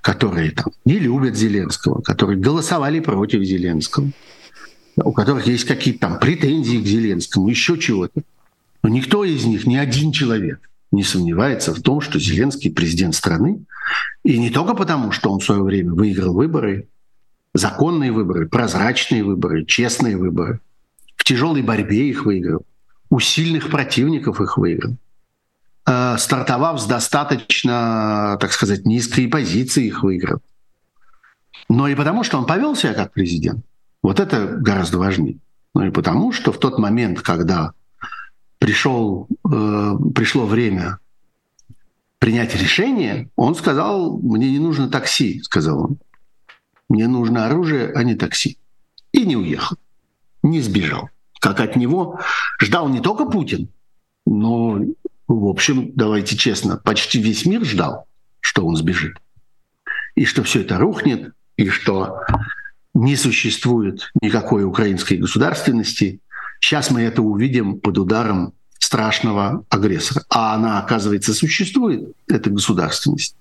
которые 0.00 0.52
там 0.52 0.72
не 0.84 0.98
любят 0.98 1.36
Зеленского, 1.36 2.00
которые 2.00 2.38
голосовали 2.38 3.00
против 3.00 3.42
Зеленского, 3.42 4.10
у 4.96 5.12
которых 5.12 5.46
есть 5.46 5.64
какие-то 5.64 6.00
там 6.00 6.18
претензии 6.18 6.78
к 6.78 6.86
Зеленскому, 6.86 7.48
еще 7.48 7.76
чего-то. 7.78 8.22
Но 8.82 8.88
никто 8.88 9.24
из 9.24 9.44
них, 9.44 9.66
ни 9.66 9.76
один 9.76 10.12
человек 10.12 10.60
не 10.92 11.02
сомневается 11.02 11.74
в 11.74 11.82
том, 11.82 12.00
что 12.00 12.18
Зеленский 12.18 12.70
президент 12.70 13.14
страны. 13.14 13.64
И 14.24 14.38
не 14.38 14.50
только 14.50 14.74
потому, 14.74 15.12
что 15.12 15.30
он 15.30 15.40
в 15.40 15.44
свое 15.44 15.62
время 15.62 15.92
выиграл 15.92 16.32
выборы, 16.32 16.88
законные 17.54 18.12
выборы, 18.12 18.48
прозрачные 18.48 19.24
выборы, 19.24 19.64
честные 19.64 20.16
выборы, 20.16 20.60
в 21.16 21.24
тяжелой 21.24 21.62
борьбе 21.62 22.08
их 22.08 22.24
выиграл, 22.24 22.64
у 23.10 23.20
сильных 23.20 23.70
противников 23.70 24.40
их 24.40 24.58
выиграл, 24.58 24.96
э, 25.86 26.16
стартовав 26.18 26.80
с 26.80 26.86
достаточно, 26.86 28.36
так 28.40 28.52
сказать, 28.52 28.84
низкой 28.84 29.28
позиции 29.28 29.86
их 29.86 30.02
выиграл. 30.02 30.40
Но 31.68 31.88
и 31.88 31.94
потому, 31.94 32.22
что 32.24 32.38
он 32.38 32.46
повел 32.46 32.76
себя 32.76 32.94
как 32.94 33.12
президент. 33.12 33.64
Вот 34.02 34.20
это 34.20 34.46
гораздо 34.46 34.98
важнее. 34.98 35.38
Но 35.74 35.86
и 35.86 35.90
потому, 35.90 36.32
что 36.32 36.52
в 36.52 36.58
тот 36.58 36.78
момент, 36.78 37.20
когда 37.20 37.72
пришел, 38.58 39.28
э, 39.44 39.94
пришло 40.14 40.46
время 40.46 40.98
принять 42.18 42.54
решение, 42.54 43.30
он 43.36 43.54
сказал, 43.54 44.18
мне 44.18 44.50
не 44.50 44.58
нужно 44.58 44.88
такси, 44.88 45.40
сказал 45.42 45.84
он. 45.84 45.98
Мне 46.88 47.06
нужно 47.06 47.46
оружие, 47.46 47.92
а 47.94 48.02
не 48.02 48.14
такси. 48.14 48.58
И 49.12 49.24
не 49.24 49.36
уехал 49.36 49.76
не 50.42 50.60
сбежал. 50.60 51.10
Как 51.40 51.60
от 51.60 51.76
него 51.76 52.20
ждал 52.60 52.88
не 52.88 53.00
только 53.00 53.26
Путин, 53.26 53.68
но, 54.26 54.80
в 55.28 55.46
общем, 55.46 55.92
давайте 55.94 56.36
честно, 56.36 56.76
почти 56.76 57.20
весь 57.20 57.46
мир 57.46 57.64
ждал, 57.64 58.06
что 58.40 58.66
он 58.66 58.76
сбежит. 58.76 59.16
И 60.14 60.24
что 60.24 60.42
все 60.42 60.62
это 60.62 60.78
рухнет, 60.78 61.32
и 61.56 61.68
что 61.68 62.20
не 62.94 63.16
существует 63.16 64.10
никакой 64.20 64.64
украинской 64.64 65.14
государственности. 65.14 66.20
Сейчас 66.60 66.90
мы 66.90 67.02
это 67.02 67.22
увидим 67.22 67.78
под 67.78 67.98
ударом 67.98 68.52
страшного 68.78 69.64
агрессора. 69.68 70.24
А 70.28 70.54
она, 70.54 70.80
оказывается, 70.80 71.32
существует, 71.34 72.12
эта 72.26 72.50
государственность. 72.50 73.36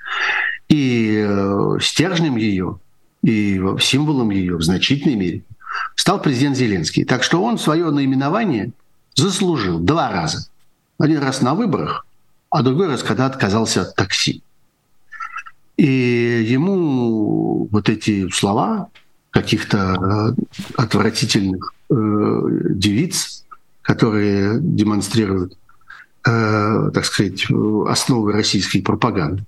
И 0.67 1.25
э, 1.25 1.77
стержнем 1.81 2.37
ее, 2.37 2.79
и 3.23 3.61
символом 3.79 4.29
ее 4.29 4.57
в 4.57 4.63
значительной 4.63 5.15
мере– 5.15 5.43
стал 5.95 6.21
президент 6.21 6.55
Зеленский. 6.55 7.05
Так 7.05 7.23
что 7.23 7.43
он 7.43 7.57
свое 7.57 7.89
наименование 7.91 8.71
заслужил 9.15 9.79
два 9.79 10.11
раза. 10.11 10.47
Один 10.97 11.19
раз 11.19 11.41
на 11.41 11.53
выборах, 11.53 12.05
а 12.49 12.63
другой 12.63 12.87
раз, 12.87 13.03
когда 13.03 13.25
отказался 13.25 13.83
от 13.83 13.95
такси. 13.95 14.41
И 15.75 16.45
ему 16.47 17.67
вот 17.71 17.89
эти 17.89 18.29
слова 18.29 18.89
каких-то 19.29 20.35
э, 20.37 20.41
отвратительных 20.75 21.73
э, 21.89 21.93
девиц, 22.71 23.45
которые 23.83 24.59
демонстрируют, 24.59 25.55
э, 26.25 26.91
так 26.93 27.05
сказать, 27.05 27.45
основы 27.87 28.31
российской 28.31 28.81
пропаганды. 28.81 29.45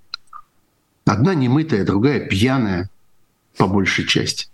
Одна 1.05 1.34
немытая, 1.34 1.84
другая 1.84 2.19
пьяная, 2.19 2.89
по 3.60 3.67
большей 3.67 4.06
части. 4.08 4.48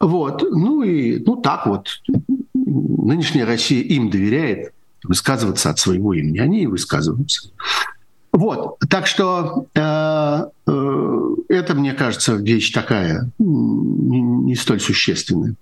Вот. 0.00 0.42
Ну 0.50 0.82
и 0.82 1.22
ну 1.24 1.36
так 1.36 1.66
вот. 1.66 2.00
Нынешняя 2.54 3.46
Россия 3.46 3.82
им 3.82 4.08
доверяет 4.08 4.72
высказываться 5.04 5.68
от 5.68 5.78
своего 5.78 6.14
имени. 6.14 6.38
Они 6.38 6.62
и 6.62 6.66
высказываются. 6.66 7.50
Вот. 8.32 8.78
Так 8.88 9.06
что 9.06 9.66
э, 9.74 10.44
э, 10.66 11.34
это, 11.48 11.74
мне 11.74 11.92
кажется, 11.92 12.34
вещь 12.34 12.72
такая 12.72 13.30
не, 13.38 14.22
не 14.22 14.56
столь 14.56 14.80
существенная. 14.80 15.54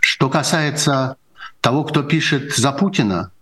Что 0.00 0.28
касается 0.28 1.16
того, 1.62 1.84
кто 1.84 2.02
пишет 2.02 2.54
за 2.54 2.70
Путина, 2.72 3.32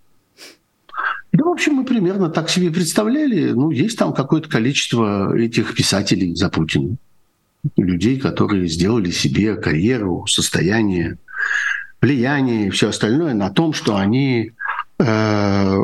да, 1.32 1.44
в 1.44 1.48
общем, 1.48 1.74
мы 1.74 1.84
примерно 1.84 2.30
так 2.30 2.48
себе 2.48 2.70
представляли. 2.70 3.50
Ну, 3.50 3.70
есть 3.70 3.98
там 3.98 4.14
какое-то 4.14 4.48
количество 4.48 5.36
этих 5.36 5.74
писателей 5.74 6.36
за 6.36 6.48
Путина 6.48 6.96
людей, 7.76 8.18
которые 8.18 8.68
сделали 8.68 9.10
себе 9.10 9.56
карьеру, 9.56 10.26
состояние, 10.26 11.18
влияние 12.00 12.66
и 12.66 12.70
все 12.70 12.90
остальное 12.90 13.34
на 13.34 13.50
том, 13.50 13.72
что 13.72 13.96
они, 13.96 14.52
э, 14.98 15.04
я 15.04 15.78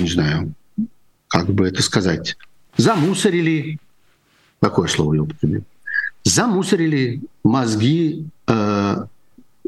не 0.00 0.08
знаю, 0.08 0.52
как 1.28 1.46
бы 1.46 1.68
это 1.68 1.82
сказать, 1.82 2.36
замусорили, 2.76 3.78
какое 4.60 4.88
слово 4.88 5.14
я 5.14 5.22
употребил, 5.22 5.64
замусорили 6.24 7.22
мозги 7.44 8.26
э, 8.48 8.96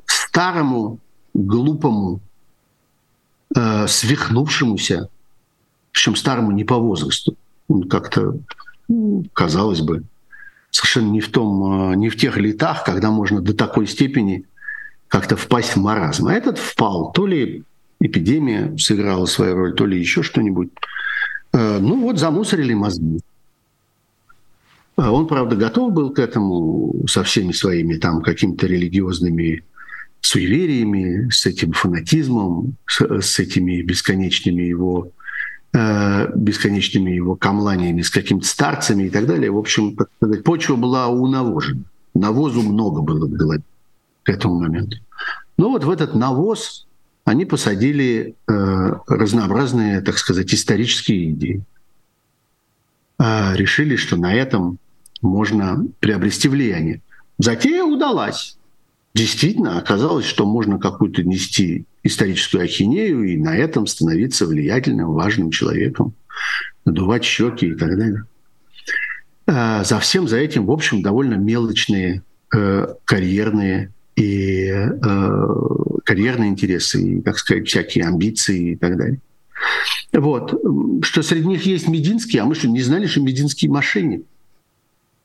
старому, 0.07 0.99
глупому, 1.35 2.21
э, 3.55 3.87
свихнувшемуся, 3.87 5.09
причем 5.93 6.17
старому 6.17 6.51
не 6.51 6.65
по 6.65 6.77
возрасту, 6.77 7.37
как-то, 7.89 8.35
казалось 9.33 9.81
бы, 9.81 10.03
совершенно 10.71 11.11
не 11.11 11.21
в, 11.21 11.31
том, 11.31 11.93
э, 11.93 11.97
не 11.97 12.09
в 12.09 12.17
тех 12.17 12.37
летах, 12.37 12.85
когда 12.85 13.11
можно 13.11 13.41
до 13.41 13.55
такой 13.55 13.87
степени 13.87 14.45
как-то 15.09 15.37
впасть 15.37 15.77
в 15.77 15.77
маразм. 15.77 16.27
А 16.27 16.35
этот 16.35 16.59
впал. 16.59 17.13
То 17.13 17.27
ли 17.27 17.65
эпидемия 18.01 18.77
сыграла 18.79 19.27
свою 19.27 19.55
роль, 19.55 19.75
то 19.75 19.87
ли 19.87 19.99
еще 19.99 20.23
что-нибудь. 20.23 20.71
Э, 21.53 21.79
ну 21.79 22.01
вот 22.03 22.19
замусорили 22.19 22.75
мозги. 22.75 23.21
Э, 24.97 25.09
он, 25.09 25.27
правда, 25.27 25.57
готов 25.57 25.93
был 25.93 26.11
к 26.11 26.19
этому 26.19 27.07
со 27.09 27.25
всеми 27.25 27.53
своими 27.53 27.97
там 27.97 28.23
какими-то 28.23 28.67
религиозными 28.67 29.65
суевериями, 30.21 31.31
с 31.31 31.47
этим 31.47 31.73
фанатизмом, 31.73 32.75
с, 32.87 33.01
с 33.01 33.39
этими 33.39 33.83
бесконечными 33.83 34.63
его 34.63 35.13
бесконечными 35.73 37.11
его 37.11 37.37
камланиями 37.37 38.03
с 38.03 38.11
какими-то 38.11 38.47
старцами 38.47 39.05
и 39.05 39.11
так 39.11 39.27
далее. 39.27 39.51
В 39.51 39.59
общем, 39.59 39.97
сказать, 40.17 40.43
почва 40.43 40.77
была 40.77 41.09
унавожена. 41.09 41.83
Навозу 42.15 42.63
много 42.63 43.03
было 43.03 43.27
в 43.27 43.33
голове 43.33 43.63
к 44.23 44.31
этому 44.31 44.61
моменту. 44.61 44.97
Но 45.57 45.71
вот 45.71 45.85
в 45.85 45.91
этот 45.91 46.15
навоз 46.15 46.87
они 47.25 47.45
посадили 47.45 48.37
э, 48.47 48.95
разнообразные, 49.07 50.01
так 50.01 50.17
сказать, 50.17 50.53
исторические 50.55 51.31
идеи. 51.31 51.63
Э, 53.19 53.55
решили, 53.55 53.97
что 53.97 54.17
на 54.17 54.33
этом 54.33 54.79
можно 55.21 55.87
приобрести 56.01 56.49
влияние. 56.49 57.03
Затея 57.39 57.85
удалась. 57.85 58.57
Действительно, 59.15 59.79
оказалось, 59.79 60.27
что 60.27 60.47
можно 60.47 60.79
какую-то 60.79 61.23
нести 61.25 61.85
историческую 62.03 62.65
ахинею 62.65 63.25
и 63.25 63.37
на 63.37 63.57
этом 63.57 63.87
становиться 63.87 64.47
влиятельным, 64.47 65.13
важным 65.13 65.51
человеком, 65.51 66.15
надувать 66.85 67.25
щеки 67.25 67.67
и 67.67 67.75
так 67.75 67.97
далее. 67.97 68.25
Э, 69.47 69.85
за 69.85 69.99
всем 69.99 70.29
за 70.29 70.37
этим, 70.37 70.67
в 70.67 70.71
общем, 70.71 71.03
довольно 71.03 71.35
мелочные 71.35 72.23
э, 72.55 72.87
карьерные 73.05 73.93
и 74.17 74.69
э, 74.69 75.57
карьерные 76.05 76.51
интересы, 76.51 77.03
и, 77.03 77.21
как 77.23 77.39
сказать, 77.39 77.67
всякие 77.67 78.07
амбиции 78.07 78.73
и 78.73 78.77
так 78.77 78.97
далее. 78.97 79.21
Вот. 80.13 80.55
Что 81.03 81.23
среди 81.23 81.47
них 81.47 81.67
есть 81.67 81.89
Мединский, 81.89 82.39
а 82.39 82.45
мы 82.45 82.55
что, 82.55 82.69
не 82.69 82.83
знали, 82.83 83.07
что 83.07 83.21
Мединский 83.21 83.69
мошенник? 83.69 84.25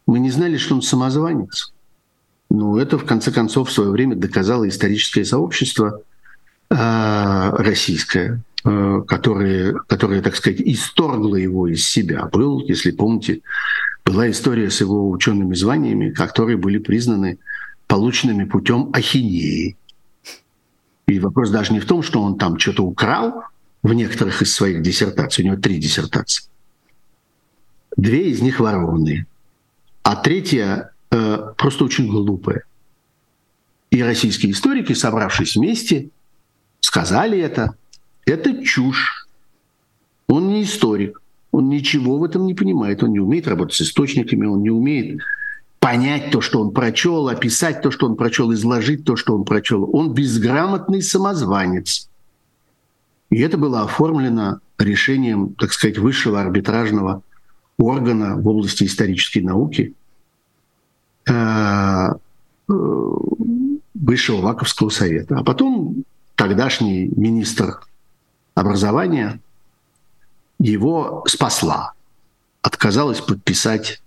Мы 0.05 0.19
не 0.19 0.29
знали, 0.29 0.57
что 0.57 0.75
он 0.75 0.81
самозванец. 0.81 1.73
Ну, 2.49 2.77
это, 2.77 2.97
в 2.97 3.05
конце 3.05 3.31
концов, 3.31 3.69
в 3.69 3.71
свое 3.71 3.89
время 3.89 4.15
доказало 4.15 4.67
историческое 4.67 5.25
сообщество 5.25 6.01
э, 6.73 7.49
российское, 7.57 8.41
э, 8.65 9.01
которое, 9.07 9.73
которое, 9.87 10.21
так 10.21 10.35
сказать, 10.35 10.61
исторгло 10.61 11.35
его 11.35 11.67
из 11.67 11.87
себя. 11.87 12.25
Был, 12.25 12.61
если 12.61 12.91
помните, 12.91 13.41
была 14.05 14.29
история 14.29 14.69
с 14.69 14.81
его 14.81 15.09
учеными 15.09 15.55
званиями, 15.55 16.09
которые 16.09 16.57
были 16.57 16.77
признаны 16.77 17.37
полученными 17.87 18.45
путем 18.45 18.89
ахинеи. 18.93 19.77
И 21.07 21.19
вопрос 21.19 21.51
даже 21.51 21.73
не 21.73 21.79
в 21.79 21.85
том, 21.85 22.01
что 22.01 22.21
он 22.21 22.37
там 22.37 22.57
что-то 22.57 22.83
украл 22.83 23.43
в 23.83 23.93
некоторых 23.93 24.41
из 24.41 24.53
своих 24.53 24.81
диссертаций. 24.81 25.43
У 25.43 25.47
него 25.47 25.57
три 25.57 25.77
диссертации. 25.77 26.45
Две 27.95 28.31
из 28.31 28.41
них 28.41 28.59
ворованные, 28.59 29.27
а 30.01 30.15
третья 30.15 30.91
э, 31.11 31.53
просто 31.57 31.83
очень 31.83 32.07
глупая. 32.07 32.63
И 33.91 34.01
российские 34.01 34.53
историки, 34.53 34.93
собравшись 34.93 35.55
вместе, 35.55 36.09
сказали 36.83 37.39
это. 37.39 37.75
Это 38.25 38.63
чушь. 38.63 39.27
Он 40.27 40.49
не 40.49 40.63
историк. 40.63 41.21
Он 41.51 41.69
ничего 41.69 42.17
в 42.17 42.23
этом 42.23 42.45
не 42.45 42.53
понимает. 42.53 43.03
Он 43.03 43.11
не 43.11 43.19
умеет 43.19 43.47
работать 43.47 43.75
с 43.75 43.81
источниками, 43.81 44.45
он 44.45 44.61
не 44.61 44.69
умеет 44.69 45.21
понять 45.79 46.31
то, 46.31 46.41
что 46.41 46.61
он 46.61 46.71
прочел, 46.71 47.27
описать 47.27 47.81
то, 47.81 47.91
что 47.91 48.07
он 48.07 48.15
прочел, 48.15 48.53
изложить 48.53 49.03
то, 49.05 49.15
что 49.15 49.35
он 49.35 49.43
прочел. 49.43 49.89
Он 49.93 50.13
безграмотный 50.13 51.01
самозванец. 51.01 52.09
И 53.29 53.39
это 53.39 53.57
было 53.57 53.81
оформлено 53.81 54.59
решением, 54.77 55.53
так 55.55 55.73
сказать, 55.73 55.97
высшего 55.97 56.41
арбитражного 56.41 57.21
органа 57.77 58.35
в 58.35 58.47
области 58.47 58.85
исторической 58.85 59.39
науки, 59.39 59.93
э, 61.27 61.33
э, 61.33 62.73
Высшего 63.93 64.41
Ваковского 64.41 64.89
совета. 64.89 65.37
А 65.37 65.43
потом 65.43 66.03
тогдашний 66.43 67.09
министр 67.15 67.79
образования 68.53 69.39
его 70.59 71.23
спасла, 71.25 71.93
отказалась 72.61 73.21
подписать 73.21 74.01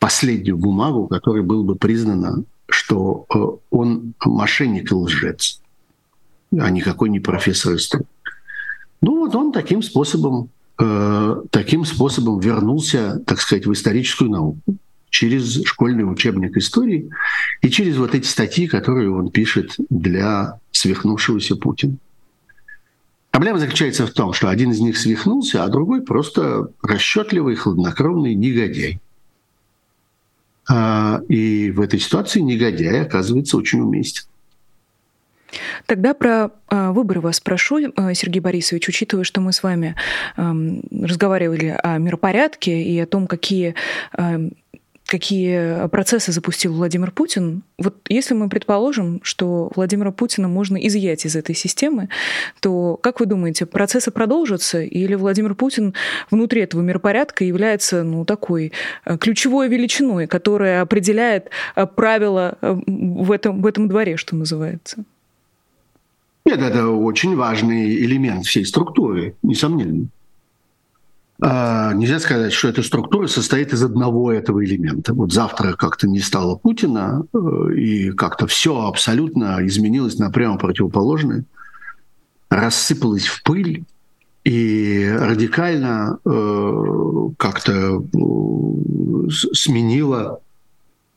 последнюю 0.00 0.56
бумагу, 0.56 1.06
которой 1.06 1.44
было 1.44 1.62
бы 1.62 1.76
признано, 1.76 2.42
что 2.68 3.24
э, 3.32 3.38
он 3.70 4.14
мошенник 4.24 4.90
и 4.90 4.94
лжец, 4.96 5.60
а 6.58 6.68
никакой 6.70 7.08
не 7.08 7.20
профессор 7.20 7.76
истории. 7.76 8.06
Ну 9.00 9.18
вот 9.18 9.36
он 9.36 9.52
таким 9.52 9.80
способом, 9.80 10.48
э, 10.80 11.36
таким 11.50 11.84
способом 11.84 12.40
вернулся, 12.40 13.22
так 13.26 13.40
сказать, 13.40 13.64
в 13.64 13.72
историческую 13.72 14.28
науку 14.28 14.60
через 15.10 15.62
школьный 15.64 16.10
учебник 16.10 16.56
истории 16.56 17.10
и 17.62 17.70
через 17.70 17.96
вот 17.96 18.16
эти 18.16 18.26
статьи, 18.26 18.66
которые 18.66 19.12
он 19.12 19.30
пишет 19.30 19.76
для 19.88 20.58
свихнувшегося 20.80 21.56
Путина. 21.56 21.96
Проблема 23.30 23.58
заключается 23.58 24.06
в 24.06 24.10
том, 24.10 24.32
что 24.32 24.48
один 24.48 24.72
из 24.72 24.80
них 24.80 24.98
свихнулся, 24.98 25.62
а 25.62 25.68
другой 25.68 26.02
просто 26.02 26.68
расчетливый, 26.82 27.54
хладнокровный 27.54 28.34
негодяй. 28.34 29.00
А, 30.68 31.22
и 31.28 31.70
в 31.70 31.80
этой 31.80 32.00
ситуации 32.00 32.40
негодяй 32.40 33.02
оказывается 33.02 33.56
очень 33.56 33.80
уместен. 33.80 34.24
Тогда 35.86 36.14
про 36.14 36.50
э, 36.70 36.90
выборы 36.90 37.20
вас 37.20 37.36
спрошу, 37.36 37.78
э, 37.78 38.14
Сергей 38.14 38.40
Борисович, 38.40 38.88
учитывая, 38.88 39.24
что 39.24 39.40
мы 39.40 39.52
с 39.52 39.62
вами 39.62 39.96
э, 40.36 40.52
разговаривали 41.02 41.76
о 41.82 41.98
миропорядке 41.98 42.82
и 42.82 42.98
о 43.00 43.06
том, 43.06 43.26
какие 43.26 43.74
какие 45.10 45.88
процессы 45.88 46.30
запустил 46.30 46.72
Владимир 46.72 47.10
Путин. 47.10 47.62
Вот 47.78 47.96
если 48.08 48.32
мы 48.34 48.48
предположим, 48.48 49.20
что 49.24 49.70
Владимира 49.74 50.12
Путина 50.12 50.46
можно 50.46 50.76
изъять 50.76 51.26
из 51.26 51.34
этой 51.34 51.56
системы, 51.56 52.08
то, 52.60 52.96
как 52.96 53.18
вы 53.18 53.26
думаете, 53.26 53.66
процессы 53.66 54.12
продолжатся 54.12 54.80
или 54.80 55.16
Владимир 55.16 55.56
Путин 55.56 55.94
внутри 56.30 56.62
этого 56.62 56.80
миропорядка 56.80 57.44
является 57.44 58.04
ну, 58.04 58.24
такой 58.24 58.72
э, 59.04 59.18
ключевой 59.18 59.68
величиной, 59.68 60.28
которая 60.28 60.80
определяет 60.80 61.50
э, 61.74 61.86
правила 61.86 62.56
э, 62.60 62.78
в 62.86 63.32
этом, 63.32 63.62
в 63.62 63.66
этом 63.66 63.88
дворе, 63.88 64.16
что 64.16 64.36
называется? 64.36 65.04
Нет, 66.44 66.60
это 66.60 66.86
очень 66.86 67.34
важный 67.34 67.96
элемент 67.96 68.46
всей 68.46 68.64
структуры, 68.64 69.34
несомненно. 69.42 70.06
А, 71.42 71.94
нельзя 71.94 72.18
сказать, 72.18 72.52
что 72.52 72.68
эта 72.68 72.82
структура 72.82 73.26
состоит 73.26 73.72
из 73.72 73.82
одного 73.82 74.32
этого 74.32 74.64
элемента. 74.64 75.14
Вот 75.14 75.32
завтра 75.32 75.72
как-то 75.72 76.06
не 76.06 76.20
стало 76.20 76.56
Путина, 76.56 77.24
э, 77.32 77.74
и 77.74 78.10
как-то 78.10 78.46
все 78.46 78.86
абсолютно 78.86 79.66
изменилось 79.66 80.18
на 80.18 80.30
прямо 80.30 80.58
противоположное, 80.58 81.44
рассыпалось 82.50 83.26
в 83.26 83.42
пыль, 83.42 83.84
и 84.44 85.10
радикально 85.18 86.18
э, 86.24 87.28
как-то 87.38 88.02
э, 88.02 89.30
сменила 89.30 90.40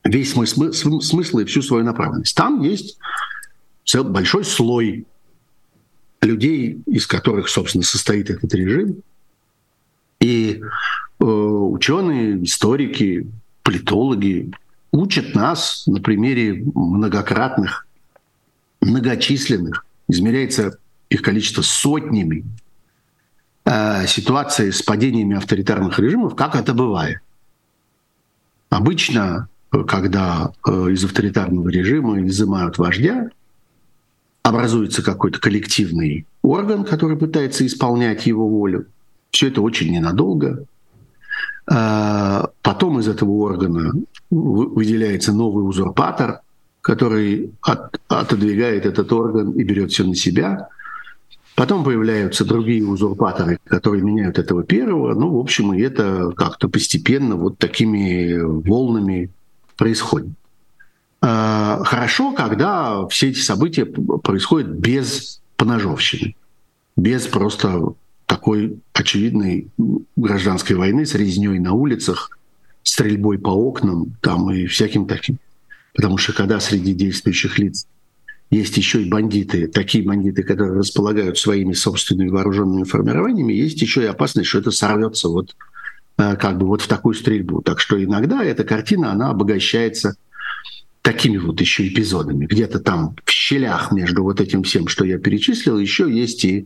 весь 0.06 0.32
смысл, 0.32 1.00
смысл 1.02 1.40
и 1.40 1.46
всю 1.46 1.62
свою 1.62 1.84
направленность. 1.84 2.36
Там 2.36 2.62
есть 2.62 2.98
большой 3.94 4.46
слой 4.46 5.06
людей, 6.22 6.82
из 6.86 7.08
которых, 7.08 7.50
собственно, 7.50 7.84
состоит 7.84 8.30
этот 8.30 8.54
режим– 8.54 9.02
и 10.24 10.62
э, 11.20 11.26
ученые, 11.26 12.46
историки, 12.46 13.28
политологи 13.62 14.54
учат 14.94 15.36
нас 15.36 15.84
на 15.86 16.00
примере 16.00 16.64
многократных, 16.74 17.86
многочисленных, 18.80 19.86
измеряется 20.08 20.78
их 21.10 21.22
количество 21.22 21.62
сотнями 21.62 22.46
э, 23.66 24.08
ситуаций 24.08 24.72
с 24.72 24.82
падениями 24.82 25.36
авторитарных 25.36 26.00
режимов, 26.00 26.36
как 26.36 26.56
это 26.56 26.74
бывает. 26.74 27.20
Обычно, 28.70 29.50
э, 29.74 29.84
когда 29.84 30.54
э, 30.66 30.72
из 30.92 31.04
авторитарного 31.04 31.68
режима 31.68 32.26
изымают 32.26 32.78
вождя, 32.78 33.30
образуется 34.42 35.04
какой-то 35.04 35.42
коллективный 35.42 36.26
орган, 36.44 36.86
который 36.86 37.18
пытается 37.18 37.66
исполнять 37.66 38.26
его 38.26 38.48
волю. 38.48 38.86
Все 39.34 39.48
это 39.48 39.62
очень 39.62 39.92
ненадолго. 39.92 40.66
А, 41.66 42.50
потом 42.62 43.00
из 43.00 43.08
этого 43.08 43.32
органа 43.32 43.94
выделяется 44.30 45.34
новый 45.34 45.68
узурпатор, 45.68 46.42
который 46.82 47.52
от, 47.62 48.00
отодвигает 48.08 48.86
этот 48.86 49.12
орган 49.12 49.52
и 49.54 49.64
берет 49.64 49.92
все 49.92 50.04
на 50.04 50.16
себя. 50.16 50.70
Потом 51.56 51.84
появляются 51.84 52.46
другие 52.46 52.86
узурпаторы, 52.86 53.58
которые 53.66 54.04
меняют 54.04 54.38
этого 54.38 54.64
первого. 54.64 55.16
Ну, 55.16 55.36
в 55.36 55.40
общем, 55.40 55.74
и 55.74 55.82
это 55.82 56.32
как-то 56.38 56.70
постепенно 56.70 57.36
вот 57.36 57.58
такими 57.58 58.40
волнами 58.40 59.32
происходит. 59.78 60.30
А, 61.22 61.82
хорошо, 61.84 62.34
когда 62.34 63.08
все 63.08 63.30
эти 63.30 63.40
события 63.40 63.86
происходят 63.86 64.70
без 64.70 65.42
поножовщины, 65.58 66.36
без 66.96 67.26
просто 67.26 67.94
такой 68.34 68.80
очевидной 68.94 69.68
гражданской 70.16 70.76
войны 70.76 71.06
с 71.06 71.14
резней 71.14 71.60
на 71.60 71.74
улицах, 71.74 72.40
стрельбой 72.82 73.38
по 73.38 73.50
окнам 73.50 74.16
там 74.22 74.52
и 74.52 74.66
всяким 74.66 75.06
таким. 75.06 75.38
Потому 75.94 76.18
что 76.18 76.34
когда 76.34 76.60
среди 76.60 76.96
действующих 76.96 77.60
лиц 77.60 77.86
есть 78.50 78.76
еще 78.76 79.04
и 79.04 79.10
бандиты, 79.10 79.68
такие 79.68 80.04
бандиты, 80.04 80.42
которые 80.42 80.80
располагают 80.80 81.38
своими 81.38 81.74
собственными 81.74 82.30
вооруженными 82.30 82.86
формированиями, 82.86 83.54
есть 83.54 83.80
еще 83.80 84.02
и 84.02 84.08
опасность, 84.08 84.50
что 84.50 84.60
это 84.60 84.72
сорвется 84.72 85.30
вот 85.30 85.56
э, 86.18 86.36
как 86.36 86.58
бы 86.58 86.66
вот 86.66 86.82
в 86.82 86.88
такую 86.88 87.14
стрельбу. 87.14 87.62
Так 87.62 87.80
что 87.80 88.04
иногда 88.04 88.44
эта 88.44 88.64
картина, 88.64 89.12
она 89.12 89.30
обогащается 89.30 90.16
такими 91.04 91.38
вот 91.38 91.60
еще 91.60 91.88
эпизодами. 91.88 92.46
Где-то 92.46 92.80
там 92.80 93.16
в 93.26 93.30
щелях 93.30 93.92
между 93.92 94.24
вот 94.24 94.40
этим 94.40 94.64
всем, 94.64 94.88
что 94.88 95.06
я 95.06 95.20
перечислил, 95.20 95.78
еще 95.78 96.10
есть 96.10 96.46
и 96.46 96.66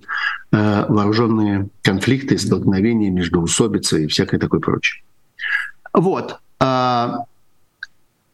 э, 0.51 0.85
вооруженные 0.87 1.69
конфликты, 1.81 2.37
столкновения 2.37 3.09
между 3.09 3.41
усобицей 3.41 4.05
и 4.05 4.07
всякое 4.07 4.39
такое 4.39 4.59
прочее. 4.59 5.03
Вот. 5.91 6.39
А, 6.59 7.25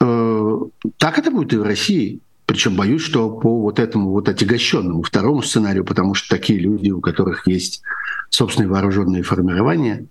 э, 0.01 0.59
так 0.97 1.17
это 1.17 1.31
будет 1.31 1.53
и 1.53 1.57
в 1.57 1.63
России. 1.63 2.19
Причем 2.45 2.75
боюсь, 2.75 3.01
что 3.01 3.29
по 3.29 3.61
вот 3.61 3.79
этому 3.79 4.11
вот 4.11 4.27
отягощенному 4.27 5.03
второму 5.03 5.41
сценарию, 5.41 5.85
потому 5.85 6.15
что 6.15 6.35
такие 6.35 6.59
люди, 6.59 6.91
у 6.91 6.99
которых 6.99 7.47
есть 7.47 7.81
собственные 8.29 8.67
вооруженные 8.67 9.23
формирования, 9.23 10.05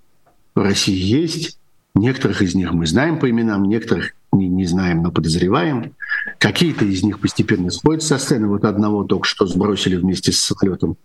в 0.55 0.61
России 0.61 0.97
есть. 0.97 1.59
Некоторых 1.95 2.40
из 2.40 2.55
них 2.55 2.72
мы 2.72 2.86
знаем 2.86 3.18
по 3.18 3.28
именам, 3.28 3.64
некоторых 3.64 4.14
не, 4.32 4.48
не 4.48 4.66
знаем, 4.66 5.02
но 5.02 5.10
подозреваем. 5.10 5.94
Какие-то 6.38 6.84
из 6.84 7.02
них 7.02 7.20
постепенно 7.20 7.70
сходят 7.70 8.02
со 8.02 8.18
сцены. 8.18 8.48
Вот 8.48 8.64
одного 8.64 9.04
только 9.04 9.26
что 9.26 9.46
сбросили 9.46 9.96
вместе 9.96 10.32
с 10.32 10.40
самолетом 10.40 10.96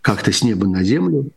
как-то 0.00 0.32
с 0.32 0.42
неба 0.42 0.66
на 0.66 0.82
землю. 0.84 1.30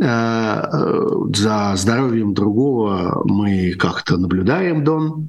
Э, 0.00 0.62
э, 0.72 1.08
за 1.34 1.74
здоровьем 1.76 2.32
другого 2.32 3.22
мы 3.26 3.72
как-то 3.72 4.16
наблюдаем, 4.16 4.82
Дон, 4.82 5.28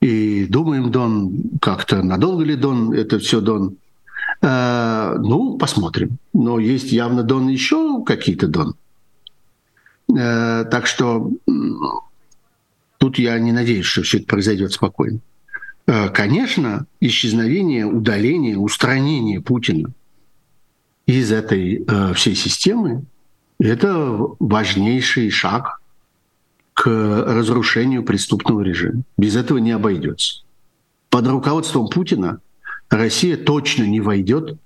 и 0.00 0.46
думаем, 0.46 0.90
Дон, 0.90 1.42
как-то 1.60 2.02
надолго 2.02 2.44
ли 2.44 2.56
Дон, 2.56 2.92
это 2.92 3.18
все 3.18 3.40
Дон. 3.40 3.76
Э, 4.40 5.16
ну, 5.18 5.58
посмотрим. 5.58 6.18
Но 6.32 6.58
есть 6.58 6.92
явно 6.92 7.22
Дон 7.22 7.48
еще 7.48 8.02
какие-то 8.04 8.48
Дон. 8.48 8.74
Так 10.08 10.86
что 10.86 11.32
Тут 12.98 13.18
я 13.18 13.38
не 13.38 13.52
надеюсь, 13.52 13.86
что 13.86 14.02
все 14.02 14.18
это 14.18 14.26
произойдет 14.26 14.72
спокойно. 14.72 15.20
Э, 15.86 16.08
конечно, 16.08 16.86
исчезновение, 17.00 17.86
удаление, 17.86 18.58
устранение 18.58 19.40
Путина 19.40 19.92
из 21.06 21.30
этой 21.30 21.84
э, 21.86 22.14
всей 22.14 22.34
системы– 22.34 23.04
это 23.58 24.18
важнейший 24.38 25.30
шаг 25.30 25.80
к 26.74 26.86
разрушению 26.86 28.02
преступного 28.02 28.60
режима. 28.60 29.02
Без 29.16 29.36
этого 29.36 29.58
не 29.58 29.70
обойдется. 29.70 30.42
Под 31.08 31.26
руководством 31.26 31.88
Путина 31.88 32.40
Россия 32.90 33.36
точно 33.36 33.84
не 33.84 34.00
войдет 34.00 34.58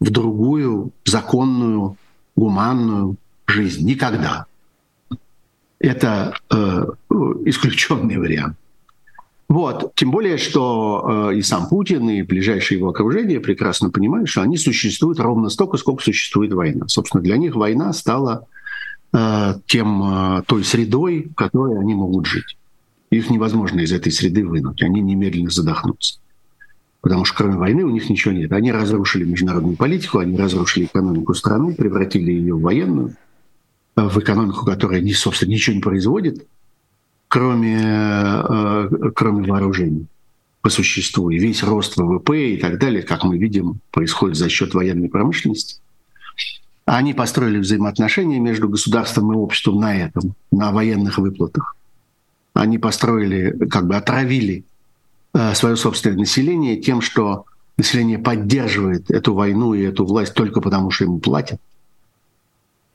в 0.00 0.10
другую 0.10 0.92
законную, 1.04 1.96
гуманную 2.34 3.16
жизнь. 3.46 3.86
Никогда 3.86 4.46
это 5.78 6.34
э, 6.50 6.86
исключенный 7.44 8.18
вариант. 8.18 8.56
Вот. 9.48 9.92
Тем 9.94 10.10
более, 10.10 10.38
что 10.38 11.28
э, 11.30 11.36
и 11.36 11.42
сам 11.42 11.68
Путин, 11.68 12.08
и 12.10 12.22
ближайшее 12.22 12.78
его 12.78 12.88
окружение 12.88 13.38
прекрасно 13.40 13.90
понимают, 13.90 14.28
что 14.28 14.42
они 14.42 14.56
существуют 14.56 15.20
ровно 15.20 15.48
столько, 15.50 15.76
сколько 15.76 16.02
существует 16.02 16.52
война. 16.52 16.88
Собственно, 16.88 17.22
для 17.22 17.36
них 17.36 17.54
война 17.54 17.92
стала 17.92 18.46
э, 19.12 19.54
тем, 19.66 20.02
э, 20.02 20.42
той 20.46 20.64
средой, 20.64 21.28
в 21.30 21.34
которой 21.34 21.78
они 21.78 21.94
могут 21.94 22.26
жить. 22.26 22.56
Их 23.10 23.30
невозможно 23.30 23.80
из 23.80 23.92
этой 23.92 24.10
среды 24.10 24.44
вынуть. 24.44 24.82
Они 24.82 25.00
немедленно 25.00 25.50
задохнутся. 25.50 26.18
Потому 27.00 27.24
что 27.24 27.36
кроме 27.36 27.56
войны 27.56 27.84
у 27.84 27.90
них 27.90 28.10
ничего 28.10 28.34
нет. 28.34 28.50
Они 28.50 28.72
разрушили 28.72 29.22
международную 29.22 29.76
политику, 29.76 30.18
они 30.18 30.36
разрушили 30.36 30.86
экономику 30.86 31.34
страны, 31.34 31.72
превратили 31.74 32.32
ее 32.32 32.54
в 32.54 32.62
военную– 32.62 33.14
в 33.96 34.18
экономику, 34.18 34.64
которая, 34.64 35.00
не, 35.00 35.14
собственно, 35.14 35.50
ничего 35.50 35.76
не 35.76 35.82
производит, 35.82 36.46
кроме, 37.28 37.78
э, 37.80 38.88
кроме 39.14 39.46
вооружений 39.48 40.06
по 40.60 40.68
существу. 40.68 41.30
И 41.30 41.38
весь 41.38 41.62
рост 41.62 41.96
ВВП 41.96 42.50
и 42.50 42.56
так 42.58 42.78
далее, 42.78 43.02
как 43.02 43.24
мы 43.24 43.38
видим, 43.38 43.80
происходит 43.90 44.36
за 44.36 44.48
счет 44.48 44.74
военной 44.74 45.08
промышленности. 45.08 45.80
Они 46.84 47.14
построили 47.14 47.58
взаимоотношения 47.58 48.38
между 48.38 48.68
государством 48.68 49.32
и 49.32 49.36
обществом 49.36 49.80
на 49.80 49.96
этом, 49.96 50.34
на 50.52 50.70
военных 50.72 51.18
выплатах. 51.18 51.74
Они 52.54 52.78
построили, 52.78 53.66
как 53.66 53.86
бы 53.86 53.96
отравили 53.96 54.64
э, 55.34 55.54
свое 55.54 55.76
собственное 55.76 56.18
население 56.18 56.76
тем, 56.76 57.00
что 57.00 57.46
население 57.76 58.18
поддерживает 58.18 59.10
эту 59.10 59.34
войну 59.34 59.74
и 59.74 59.82
эту 59.82 60.04
власть 60.04 60.34
только 60.34 60.60
потому, 60.60 60.90
что 60.90 61.04
ему 61.04 61.18
платят 61.18 61.60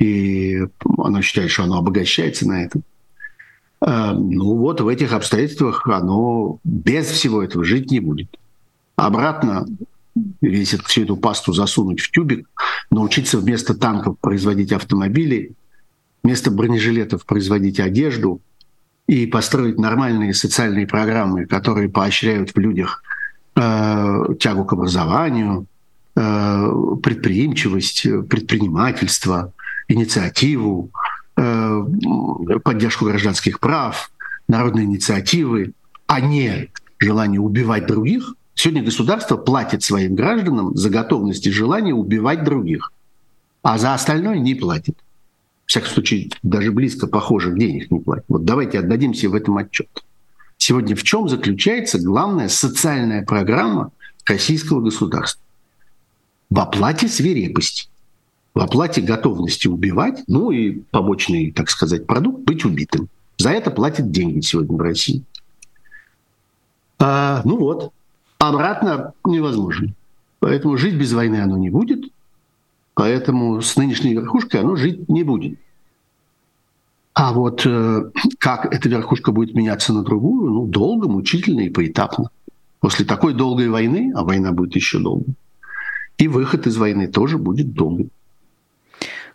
и 0.02 0.60
оно 0.98 1.22
считает, 1.22 1.52
что 1.52 1.64
оно 1.64 1.78
обогащается 1.78 2.48
на 2.48 2.64
этом. 2.64 2.82
А, 3.80 4.14
ну 4.14 4.56
вот 4.58 4.82
в 4.82 4.88
этих 4.88 5.14
обстоятельствах 5.14 5.88
оно 5.88 6.58
без 6.64 7.06
всего 7.06 7.44
этого 7.44 7.64
жить 7.64 7.92
не 7.92 8.00
будет. 8.00 8.36
Обратно 8.96 9.68
весь 10.42 10.74
эту, 10.74 10.86
всю 10.86 11.04
эту 11.04 11.18
пасту 11.18 11.54
засунуть 11.54 12.00
в 12.00 12.10
тюбик, 12.10 12.50
научиться 12.90 13.38
вместо 13.38 13.76
танков 13.76 14.18
производить 14.20 14.72
автомобили, 14.72 15.52
вместо 16.24 16.50
бронежилетов 16.50 17.24
производить 17.26 17.80
одежду 17.80 18.42
и 19.08 19.28
построить 19.28 19.78
нормальные 19.78 20.34
социальные 20.34 20.88
программы, 20.88 21.46
которые 21.46 21.90
поощряют 21.90 22.56
в 22.56 22.58
людях 22.58 23.04
э, 23.56 24.26
тягу 24.40 24.66
к 24.66 24.74
образованию, 24.74 25.68
э, 26.16 26.72
предприимчивость, 27.04 28.08
предпринимательство, 28.28 29.54
инициативу, 29.92 30.92
э, 31.38 31.82
поддержку 32.64 33.06
гражданских 33.06 33.60
прав, 33.60 34.12
народные 34.48 34.86
инициативы, 34.86 35.74
а 36.08 36.20
не 36.20 36.72
желание 37.00 37.40
убивать 37.40 37.88
других, 37.88 38.36
сегодня 38.54 38.84
государство 38.84 39.38
платит 39.38 39.84
своим 39.84 40.16
гражданам 40.16 40.76
за 40.76 40.90
готовность 40.90 41.46
и 41.48 41.52
желание 41.52 41.94
убивать 41.94 42.44
других, 42.44 42.92
а 43.64 43.78
за 43.78 43.94
остальное 43.94 44.40
не 44.40 44.56
платит. 44.56 44.98
В 45.66 45.70
всяком 45.70 45.90
случае, 45.90 46.30
даже 46.44 46.72
близко 46.72 47.08
похожих 47.08 47.58
денег 47.58 47.92
не 47.92 48.00
платит. 48.00 48.26
Вот 48.28 48.44
давайте 48.44 48.80
отдадим 48.80 49.14
себе 49.14 49.30
в 49.30 49.36
этом 49.36 49.58
отчет. 49.58 49.90
Сегодня 50.58 50.96
в 50.96 51.04
чем 51.04 51.30
заключается 51.30 51.98
главная 51.98 52.50
социальная 52.50 53.24
программа 53.24 53.92
российского 54.26 54.82
государства? 54.82 55.42
В 56.50 56.60
оплате 56.60 57.08
свирепости 57.08 57.91
оплате 58.60 59.02
готовности 59.02 59.68
убивать, 59.68 60.24
ну 60.28 60.52
и 60.52 60.82
побочный, 60.92 61.52
так 61.52 61.70
сказать, 61.70 62.06
продукт 62.06 62.44
быть 62.44 62.66
убитым. 62.66 63.08
За 63.38 63.52
это 63.52 63.72
платят 63.72 64.12
деньги 64.12 64.42
сегодня 64.42 64.78
в 64.78 64.82
России. 64.82 65.24
А, 67.00 67.42
ну 67.46 67.58
вот, 67.58 67.92
обратно 68.38 69.14
невозможно. 69.26 69.94
Поэтому 70.40 70.78
жить 70.78 70.96
без 70.96 71.14
войны 71.14 71.38
оно 71.38 71.58
не 71.58 71.70
будет, 71.70 72.12
поэтому 72.94 73.62
с 73.62 73.76
нынешней 73.78 74.14
верхушкой 74.14 74.62
оно 74.62 74.76
жить 74.76 75.08
не 75.08 75.24
будет. 75.24 75.58
А 77.14 77.34
вот 77.34 77.66
э, 77.66 78.12
как 78.40 78.74
эта 78.74 78.90
верхушка 78.90 79.32
будет 79.32 79.54
меняться 79.54 79.94
на 79.94 80.04
другую, 80.04 80.52
ну, 80.52 80.66
долго, 80.66 81.08
мучительно 81.08 81.62
и 81.62 81.70
поэтапно. 81.70 82.30
После 82.80 83.06
такой 83.06 83.34
долгой 83.34 83.70
войны, 83.70 84.12
а 84.16 84.24
война 84.24 84.52
будет 84.52 84.76
еще 84.76 85.00
долго, 85.00 85.26
и 86.18 86.28
выход 86.28 86.68
из 86.68 86.78
войны 86.78 87.08
тоже 87.08 87.38
будет 87.38 87.74
долгим. 87.74 88.10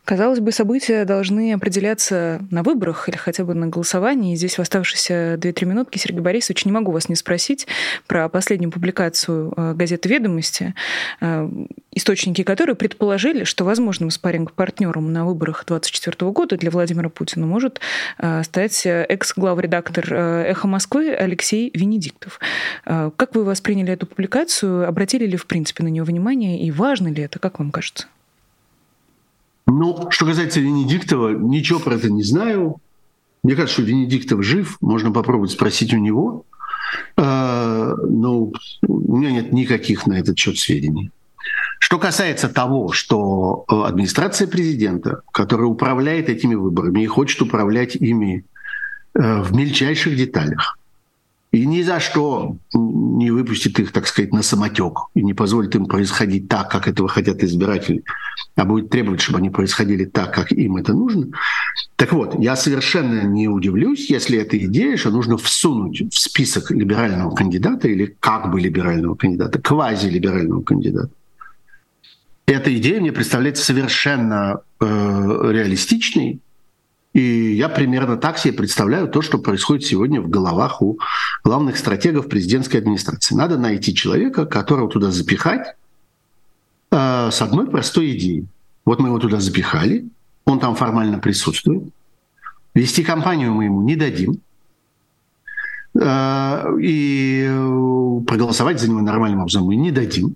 Казалось 0.07 0.39
бы, 0.39 0.53
события 0.53 1.05
должны 1.05 1.53
определяться 1.53 2.41
на 2.53 2.63
выборах 2.63 3.09
или 3.09 3.17
хотя 3.17 3.43
бы 3.43 3.55
на 3.55 3.67
голосовании. 3.67 4.35
И 4.35 4.37
здесь 4.37 4.57
в 4.57 4.61
оставшиеся 4.61 5.35
2-3 5.35 5.65
минутки, 5.65 5.99
Сергей 5.99 6.21
Борисович, 6.21 6.65
не 6.65 6.71
могу 6.71 6.93
вас 6.93 7.09
не 7.09 7.17
спросить 7.17 7.67
про 8.07 8.29
последнюю 8.29 8.71
публикацию 8.71 9.53
э, 9.57 9.75
газеты 9.75 10.09
«Ведомости», 10.09 10.75
э, 11.21 11.51
источники 11.91 12.45
которой 12.45 12.77
предположили, 12.77 13.43
что 13.43 13.65
возможным 13.65 14.11
спарринг-партнером 14.11 15.13
на 15.13 15.27
выборах 15.27 15.65
2024 15.67 16.31
года 16.31 16.57
для 16.57 16.71
Владимира 16.71 17.09
Путина 17.09 17.45
может 17.47 17.81
э, 18.19 18.45
стать 18.45 18.87
экс-главредактор 18.87 20.15
«Эхо 20.15 20.69
Москвы» 20.69 21.11
Алексей 21.15 21.73
Венедиктов. 21.75 22.39
Как 22.85 23.35
вы 23.35 23.43
восприняли 23.43 23.95
эту 23.95 24.07
публикацию? 24.07 24.87
Обратили 24.87 25.27
ли, 25.27 25.37
в 25.37 25.49
принципе, 25.49 25.83
на 25.83 25.89
нее 25.89 26.05
внимание? 26.05 26.63
И 26.63 26.71
важно 26.71 27.09
ли 27.09 27.25
это, 27.25 27.41
как 27.41 27.59
вам 27.59 27.73
кажется? 27.73 28.07
Ну, 29.67 30.11
что 30.11 30.27
касается 30.27 30.61
Венедиктова, 30.61 31.31
ничего 31.31 31.81
про 31.81 31.95
это 31.95 32.11
не 32.11 32.23
знаю. 32.23 32.77
Мне 33.43 33.55
кажется, 33.55 33.75
что 33.75 33.83
Венедиктов 33.83 34.45
жив, 34.45 34.77
можно 34.81 35.11
попробовать 35.11 35.51
спросить 35.51 35.93
у 35.93 35.99
него. 35.99 36.45
Э, 37.17 37.95
но 38.09 38.53
у 38.87 39.17
меня 39.17 39.33
нет 39.33 39.53
никаких 39.53 40.07
на 40.07 40.19
этот 40.19 40.39
счет 40.39 40.59
сведений. 40.59 41.11
Что 41.79 41.99
касается 41.99 42.49
того, 42.49 42.93
что 42.93 43.65
э, 43.69 43.83
администрация 43.87 44.49
президента, 44.49 45.23
которая 45.33 45.67
управляет 45.67 46.29
этими 46.29 46.55
выборами 46.55 47.03
и 47.03 47.07
хочет 47.07 47.43
управлять 47.43 47.97
ими 47.97 48.45
э, 49.15 49.43
в 49.43 49.55
мельчайших 49.55 50.17
деталях, 50.17 50.79
и 51.53 51.65
ни 51.65 51.83
за 51.83 52.01
что 52.01 52.57
не 52.75 53.31
выпустит 53.31 53.79
их, 53.79 53.93
так 53.93 54.07
сказать, 54.07 54.33
на 54.33 54.43
самотек 54.43 54.99
и 55.15 55.23
не 55.23 55.33
позволит 55.33 55.75
им 55.75 55.87
происходить 55.87 56.49
так, 56.49 56.71
как 56.71 56.89
этого 56.89 57.09
хотят 57.09 57.43
избиратели, 57.43 58.05
а 58.57 58.65
будет 58.65 58.91
требовать, 58.91 59.21
чтобы 59.21 59.39
они 59.39 59.51
происходили 59.51 60.05
так, 60.05 60.35
как 60.35 60.53
им 60.53 60.77
это 60.77 60.93
нужно. 60.93 61.29
Так 61.97 62.13
вот, 62.13 62.39
я 62.39 62.57
совершенно 62.57 63.23
не 63.23 63.49
удивлюсь, 63.49 64.11
если 64.11 64.39
эта 64.39 64.59
идея, 64.59 64.97
что 64.97 65.11
нужно 65.11 65.39
всунуть 65.39 66.03
в 66.13 66.19
список 66.19 66.71
либерального 66.71 67.35
кандидата 67.35 67.89
или 67.89 68.17
как 68.21 68.51
бы 68.51 68.61
либерального 68.61 69.15
кандидата, 69.15 69.59
квази-либерального 69.59 70.63
кандидата. 70.63 71.11
Эта 72.47 72.77
идея 72.77 73.01
мне 73.01 73.13
представляется 73.13 73.65
совершенно 73.65 74.61
э, 74.81 74.85
реалистичной, 74.85 76.41
и 77.17 77.55
я 77.55 77.71
примерно 77.71 78.19
так 78.19 78.37
себе 78.37 78.53
представляю 78.53 79.09
то, 79.09 79.23
что 79.23 79.39
происходит 79.39 79.87
сегодня 79.87 80.21
в 80.21 80.29
головах 80.29 80.83
у 80.83 80.99
главных 81.45 81.79
стратегов 81.79 82.29
президентской 82.29 82.77
администрации. 82.77 83.35
Надо 83.35 83.57
найти 83.57 83.95
человека, 83.95 84.45
которого 84.45 84.91
туда 84.91 85.11
запихать 85.11 85.77
э, 86.91 87.31
с 87.33 87.41
одной 87.41 87.69
простой 87.71 88.15
идеей. 88.15 88.45
Вот 88.85 89.01
мы 89.01 89.09
его 89.09 89.19
туда 89.19 89.41
запихали, 89.41 90.11
он 90.45 90.61
там 90.61 90.77
формально 90.77 91.19
присутствует. 91.19 91.85
Вести 92.75 93.03
кампанию 93.03 93.55
мы 93.55 93.65
ему 93.65 93.81
не 93.81 93.97
дадим. 93.97 94.37
Э, 95.99 96.67
и 96.79 97.49
проголосовать 98.27 98.79
за 98.79 98.91
него 98.91 99.01
нормальным 99.01 99.41
образом 99.41 99.65
мы 99.65 99.77
не 99.77 99.91
дадим. 99.91 100.35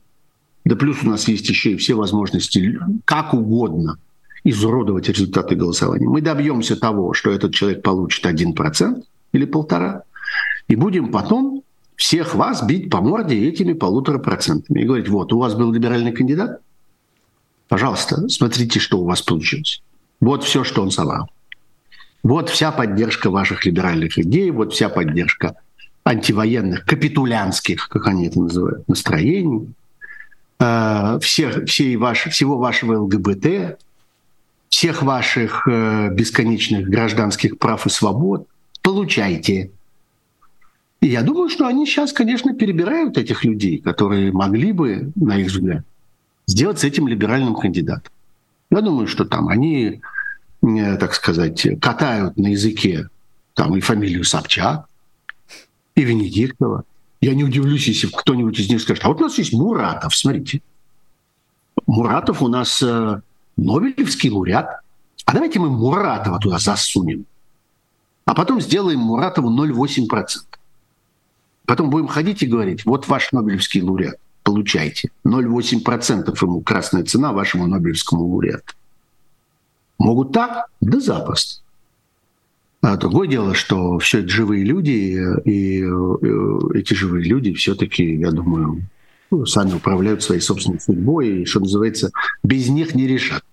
Да 0.65 0.77
плюс 0.77 1.03
у 1.03 1.11
нас 1.11 1.29
есть 1.29 1.47
еще 1.47 1.73
и 1.73 1.77
все 1.77 1.93
возможности 1.93 2.81
как 3.05 3.35
угодно– 3.35 3.99
изуродовать 4.45 5.09
результаты 5.09 5.55
голосования. 5.55 6.09
Мы 6.09 6.21
добьемся 6.21 6.77
того, 6.77 7.13
что 7.13 7.31
этот 7.31 7.55
человек 7.55 7.83
получит 7.83 8.25
1% 8.25 9.03
или 9.33 9.45
полтора, 9.45 10.03
и 10.69 10.77
будем 10.77 11.11
потом 11.11 11.63
всех 11.97 12.35
вас 12.35 12.63
бить 12.63 12.91
по 12.91 13.01
морде 13.01 13.49
этими 13.49 13.75
полутора 13.75 14.19
процентами 14.19 14.81
и 14.81 14.85
говорить, 14.87 15.09
вот, 15.09 15.33
у 15.33 15.39
вас 15.39 15.55
был 15.55 15.73
либеральный 15.73 16.13
кандидат, 16.13 16.61
пожалуйста, 17.69 18.29
смотрите, 18.29 18.81
что 18.81 19.01
у 19.01 19.05
вас 19.05 19.21
получилось. 19.21 19.83
Вот 20.21 20.45
все, 20.45 20.65
что 20.65 20.83
он 20.83 20.91
собрал. 20.91 21.29
Вот 22.23 22.49
вся 22.51 22.71
поддержка 22.73 23.31
ваших 23.31 23.65
либеральных 23.65 24.19
идей, 24.19 24.51
вот 24.51 24.73
вся 24.73 24.89
поддержка 24.89 25.57
антивоенных, 26.05 26.85
капитулянских, 26.85 27.89
как 27.89 28.07
они 28.07 28.27
это 28.27 28.41
называют, 28.41 28.89
настроений, 28.89 29.69
э, 30.59 31.19
всех, 31.21 31.65
всей 31.67 31.97
ваш, 31.97 32.27
всего 32.27 32.59
вашего 32.59 33.01
ЛГБТ, 33.01 33.79
всех 34.71 35.03
ваших 35.03 35.69
э, 35.69 36.09
бесконечных 36.13 36.89
гражданских 36.89 37.59
прав 37.59 37.87
и 37.87 37.91
свобод. 37.91 38.47
Получайте. 38.81 39.71
И 41.01 41.09
я 41.09 41.23
думаю, 41.23 41.51
что 41.51 41.67
они 41.67 41.87
сейчас, 41.87 42.13
конечно, 42.13 42.55
перебирают 42.55 43.19
этих 43.19 43.45
людей, 43.45 43.79
которые 43.79 44.33
могли 44.33 44.73
бы, 44.73 45.13
на 45.17 45.39
их 45.39 45.49
взгляд, 45.49 45.85
сделать 46.47 46.79
с 46.79 46.85
этим 46.85 47.09
либеральным 47.09 47.57
кандидатом. 47.57 48.13
Я 48.71 48.81
думаю, 48.81 49.09
что 49.09 49.25
там 49.25 49.49
они, 49.49 50.01
э, 50.63 50.97
так 50.97 51.15
сказать, 51.15 51.67
катают 51.81 52.37
на 52.37 52.49
языке 52.49 53.09
там 53.55 53.77
и 53.77 53.81
фамилию 53.81 54.25
Собчак, 54.25 54.89
и 55.97 56.03
Венедиктова. 56.03 56.85
Я 57.21 57.35
не 57.35 57.45
удивлюсь, 57.45 57.89
если 57.89 58.07
кто-нибудь 58.07 58.59
из 58.59 58.71
них 58.71 58.81
скажет, 58.81 59.05
а 59.05 59.09
вот 59.09 59.21
у 59.21 59.25
нас 59.25 59.37
есть 59.37 59.53
Муратов, 59.53 60.15
смотрите. 60.15 60.63
Муратов 61.87 62.41
у 62.41 62.49
нас 62.49 62.81
э, 62.83 63.21
Нобелевский 63.61 64.31
лауреат. 64.31 64.81
А 65.27 65.33
давайте 65.33 65.59
мы 65.59 65.71
Муратова 65.71 66.39
туда 66.41 66.59
засунем. 66.59 67.27
А 68.25 68.35
потом 68.35 68.61
сделаем 68.61 69.01
Муратову 69.01 69.51
0,8%. 69.51 70.27
Потом 71.67 71.91
будем 71.91 72.09
ходить 72.09 72.43
и 72.43 72.47
говорить, 72.47 72.85
вот 72.85 73.07
ваш 73.07 73.33
Нобелевский 73.33 73.83
лауреат, 73.83 74.17
получайте. 74.43 75.11
0,8% 75.25 76.37
ему 76.43 76.61
красная 76.63 77.05
цена 77.05 77.33
вашему 77.33 77.67
Нобелевскому 77.67 78.27
лауреату. 78.27 78.75
Могут 79.99 80.33
так? 80.33 80.67
Да 80.81 80.99
запросто. 80.99 81.63
А 82.83 82.97
другое 82.97 83.29
дело, 83.29 83.55
что 83.55 83.99
все 83.99 84.21
это 84.21 84.29
живые 84.29 84.65
люди, 84.65 85.21
и 85.45 85.83
э, 85.83 86.79
эти 86.79 86.95
живые 86.95 87.25
люди 87.27 87.53
все-таки, 87.53 88.17
я 88.17 88.31
думаю, 88.31 88.83
сами 89.45 89.75
управляют 89.75 90.23
своей 90.23 90.41
собственной 90.41 90.81
судьбой, 90.81 91.43
и, 91.43 91.45
что 91.45 91.61
называется, 91.61 92.11
без 92.43 92.69
них 92.69 92.95
не 92.95 93.07
решат. 93.07 93.45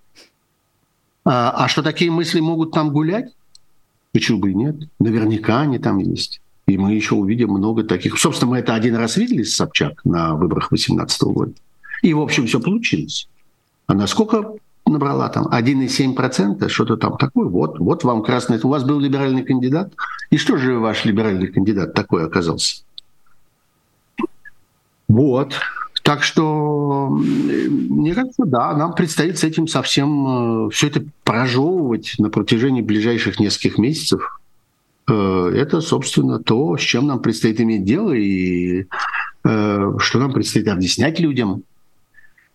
А, 1.24 1.50
а 1.50 1.68
что 1.68 1.82
такие 1.82 2.10
мысли 2.10 2.40
могут 2.40 2.72
там 2.72 2.90
гулять? 2.90 3.32
Почему 4.12 4.38
бы 4.38 4.50
и 4.50 4.54
нет? 4.54 4.76
Наверняка 4.98 5.60
они 5.60 5.78
там 5.78 5.98
есть. 5.98 6.40
И 6.66 6.76
мы 6.76 6.94
еще 6.94 7.14
увидим 7.14 7.50
много 7.50 7.84
таких. 7.84 8.18
Собственно, 8.18 8.52
мы 8.52 8.58
это 8.58 8.74
один 8.74 8.96
раз 8.96 9.16
видели 9.16 9.42
с 9.42 9.56
Собчак 9.56 10.04
на 10.04 10.34
выборах 10.34 10.68
2018 10.68 11.22
года. 11.22 11.52
И, 12.02 12.14
в 12.14 12.20
общем, 12.20 12.46
все 12.46 12.60
получилось. 12.60 13.28
Она 13.86 14.06
сколько 14.06 14.54
набрала 14.86 15.28
там? 15.28 15.46
1,7%? 15.48 16.68
Что-то 16.68 16.96
там 16.96 17.16
такое. 17.16 17.48
Вот, 17.48 17.78
вот 17.78 18.04
вам 18.04 18.22
красный. 18.22 18.60
У 18.62 18.68
вас 18.68 18.84
был 18.84 19.00
либеральный 19.00 19.44
кандидат. 19.44 19.92
И 20.30 20.36
что 20.36 20.56
же 20.56 20.78
ваш 20.78 21.04
либеральный 21.04 21.48
кандидат 21.48 21.94
такой 21.94 22.26
оказался? 22.26 22.82
Вот. 25.08 25.54
Так 26.08 26.22
что, 26.22 27.10
мне 27.10 28.14
кажется, 28.14 28.46
да, 28.46 28.74
нам 28.74 28.94
предстоит 28.94 29.36
с 29.36 29.44
этим 29.44 29.68
совсем 29.68 30.68
э, 30.68 30.70
все 30.70 30.86
это 30.86 31.04
прожевывать 31.22 32.14
на 32.16 32.30
протяжении 32.30 32.80
ближайших 32.80 33.38
нескольких 33.38 33.76
месяцев. 33.76 34.40
Э, 35.06 35.52
это, 35.54 35.82
собственно, 35.82 36.38
то, 36.38 36.78
с 36.78 36.80
чем 36.80 37.08
нам 37.08 37.20
предстоит 37.20 37.60
иметь 37.60 37.84
дело 37.84 38.14
и 38.14 38.86
э, 39.44 39.92
что 39.98 40.18
нам 40.18 40.32
предстоит 40.32 40.68
объяснять 40.68 41.20
людям, 41.20 41.62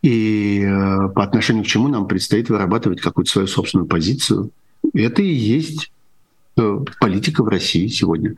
и 0.01 0.67
по 1.13 1.23
отношению 1.23 1.63
к 1.63 1.67
чему 1.67 1.89
нам 1.89 2.07
предстоит 2.07 2.49
вырабатывать 2.49 3.01
какую-то 3.01 3.29
свою 3.29 3.47
собственную 3.47 3.85
позицию. 3.87 4.49
Это 4.95 5.21
и 5.21 5.31
есть 5.31 5.91
политика 6.55 7.43
в 7.43 7.49
России 7.49 7.85
сегодня. 7.85 8.33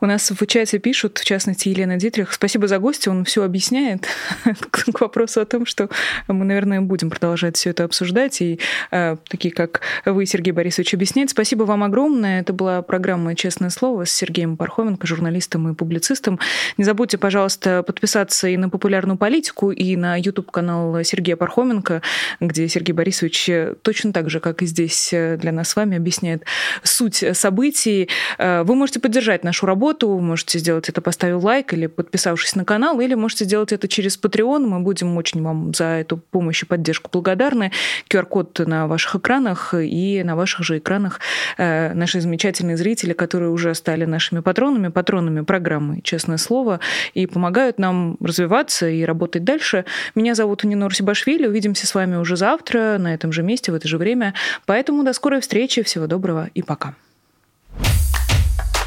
У 0.00 0.06
нас 0.06 0.30
в 0.30 0.46
чате 0.46 0.78
пишут, 0.78 1.18
в 1.18 1.24
частности, 1.24 1.68
Елена 1.68 1.96
Дитрих, 1.96 2.32
спасибо 2.32 2.68
за 2.68 2.78
гостя, 2.78 3.10
он 3.10 3.24
все 3.24 3.42
объясняет 3.42 4.06
к 4.70 5.00
вопросу 5.00 5.40
о 5.40 5.44
том, 5.44 5.66
что 5.66 5.88
мы, 6.26 6.44
наверное, 6.44 6.80
будем 6.80 7.10
продолжать 7.10 7.56
все 7.56 7.70
это 7.70 7.84
обсуждать, 7.84 8.40
и 8.40 8.60
э, 8.90 9.16
такие, 9.28 9.52
как 9.52 9.80
вы, 10.04 10.26
Сергей 10.26 10.52
Борисович, 10.52 10.94
объяснять. 10.94 11.30
Спасибо 11.30 11.64
вам 11.64 11.82
огромное. 11.84 12.40
Это 12.40 12.52
была 12.52 12.82
программа 12.82 13.34
«Честное 13.34 13.70
слово» 13.70 14.04
с 14.04 14.10
Сергеем 14.10 14.56
Пархоменко, 14.56 15.06
журналистом 15.06 15.70
и 15.70 15.74
публицистом. 15.74 16.38
Не 16.76 16.84
забудьте, 16.84 17.18
пожалуйста, 17.18 17.82
подписаться 17.82 18.48
и 18.48 18.56
на 18.56 18.68
популярную 18.68 19.16
политику, 19.18 19.70
и 19.70 19.96
на 19.96 20.16
YouTube-канал 20.16 21.02
Сергея 21.04 21.36
Пархоменко, 21.36 22.02
где 22.40 22.68
Сергей 22.68 22.92
Борисович 22.92 23.50
точно 23.82 24.12
так 24.12 24.30
же, 24.30 24.40
как 24.40 24.62
и 24.62 24.66
здесь 24.66 25.08
для 25.12 25.52
нас 25.52 25.70
с 25.70 25.76
вами, 25.76 25.96
объясняет 25.96 26.44
суть 26.82 27.24
событий. 27.32 28.08
Э, 28.38 28.62
вы 28.62 28.74
можете 28.74 29.00
поддержать 29.00 29.44
нашу 29.44 29.66
работу 29.66 29.77
работу. 29.78 30.18
Можете 30.18 30.58
сделать 30.58 30.88
это, 30.88 31.00
поставив 31.00 31.44
лайк 31.44 31.72
или 31.72 31.86
подписавшись 31.86 32.56
на 32.56 32.64
канал, 32.64 33.00
или 33.00 33.14
можете 33.14 33.44
сделать 33.44 33.72
это 33.72 33.86
через 33.86 34.18
Patreon. 34.18 34.66
Мы 34.66 34.80
будем 34.80 35.16
очень 35.16 35.42
вам 35.42 35.72
за 35.72 35.84
эту 35.84 36.16
помощь 36.16 36.64
и 36.64 36.66
поддержку 36.66 37.10
благодарны. 37.12 37.70
QR-код 38.10 38.58
на 38.66 38.86
ваших 38.88 39.14
экранах 39.14 39.74
и 39.74 40.22
на 40.24 40.34
ваших 40.34 40.64
же 40.64 40.78
экранах 40.78 41.20
э, 41.58 41.94
наши 41.94 42.20
замечательные 42.20 42.76
зрители, 42.76 43.12
которые 43.12 43.50
уже 43.50 43.74
стали 43.74 44.04
нашими 44.04 44.40
патронами, 44.40 44.88
патронами 44.88 45.42
программы 45.42 46.00
«Честное 46.02 46.38
слово» 46.38 46.80
и 47.14 47.26
помогают 47.26 47.78
нам 47.78 48.16
развиваться 48.20 48.88
и 48.88 49.04
работать 49.04 49.44
дальше. 49.44 49.84
Меня 50.16 50.34
зовут 50.34 50.64
Нинор 50.64 50.92
Сибашвили. 50.92 51.46
Увидимся 51.46 51.86
с 51.86 51.94
вами 51.94 52.16
уже 52.16 52.36
завтра 52.36 52.98
на 52.98 53.14
этом 53.14 53.32
же 53.32 53.42
месте 53.42 53.70
в 53.70 53.74
это 53.76 53.86
же 53.86 53.96
время. 53.96 54.34
Поэтому 54.66 55.04
до 55.04 55.12
скорой 55.12 55.40
встречи. 55.40 55.82
Всего 55.82 56.06
доброго 56.06 56.50
и 56.54 56.62
пока. 56.62 56.94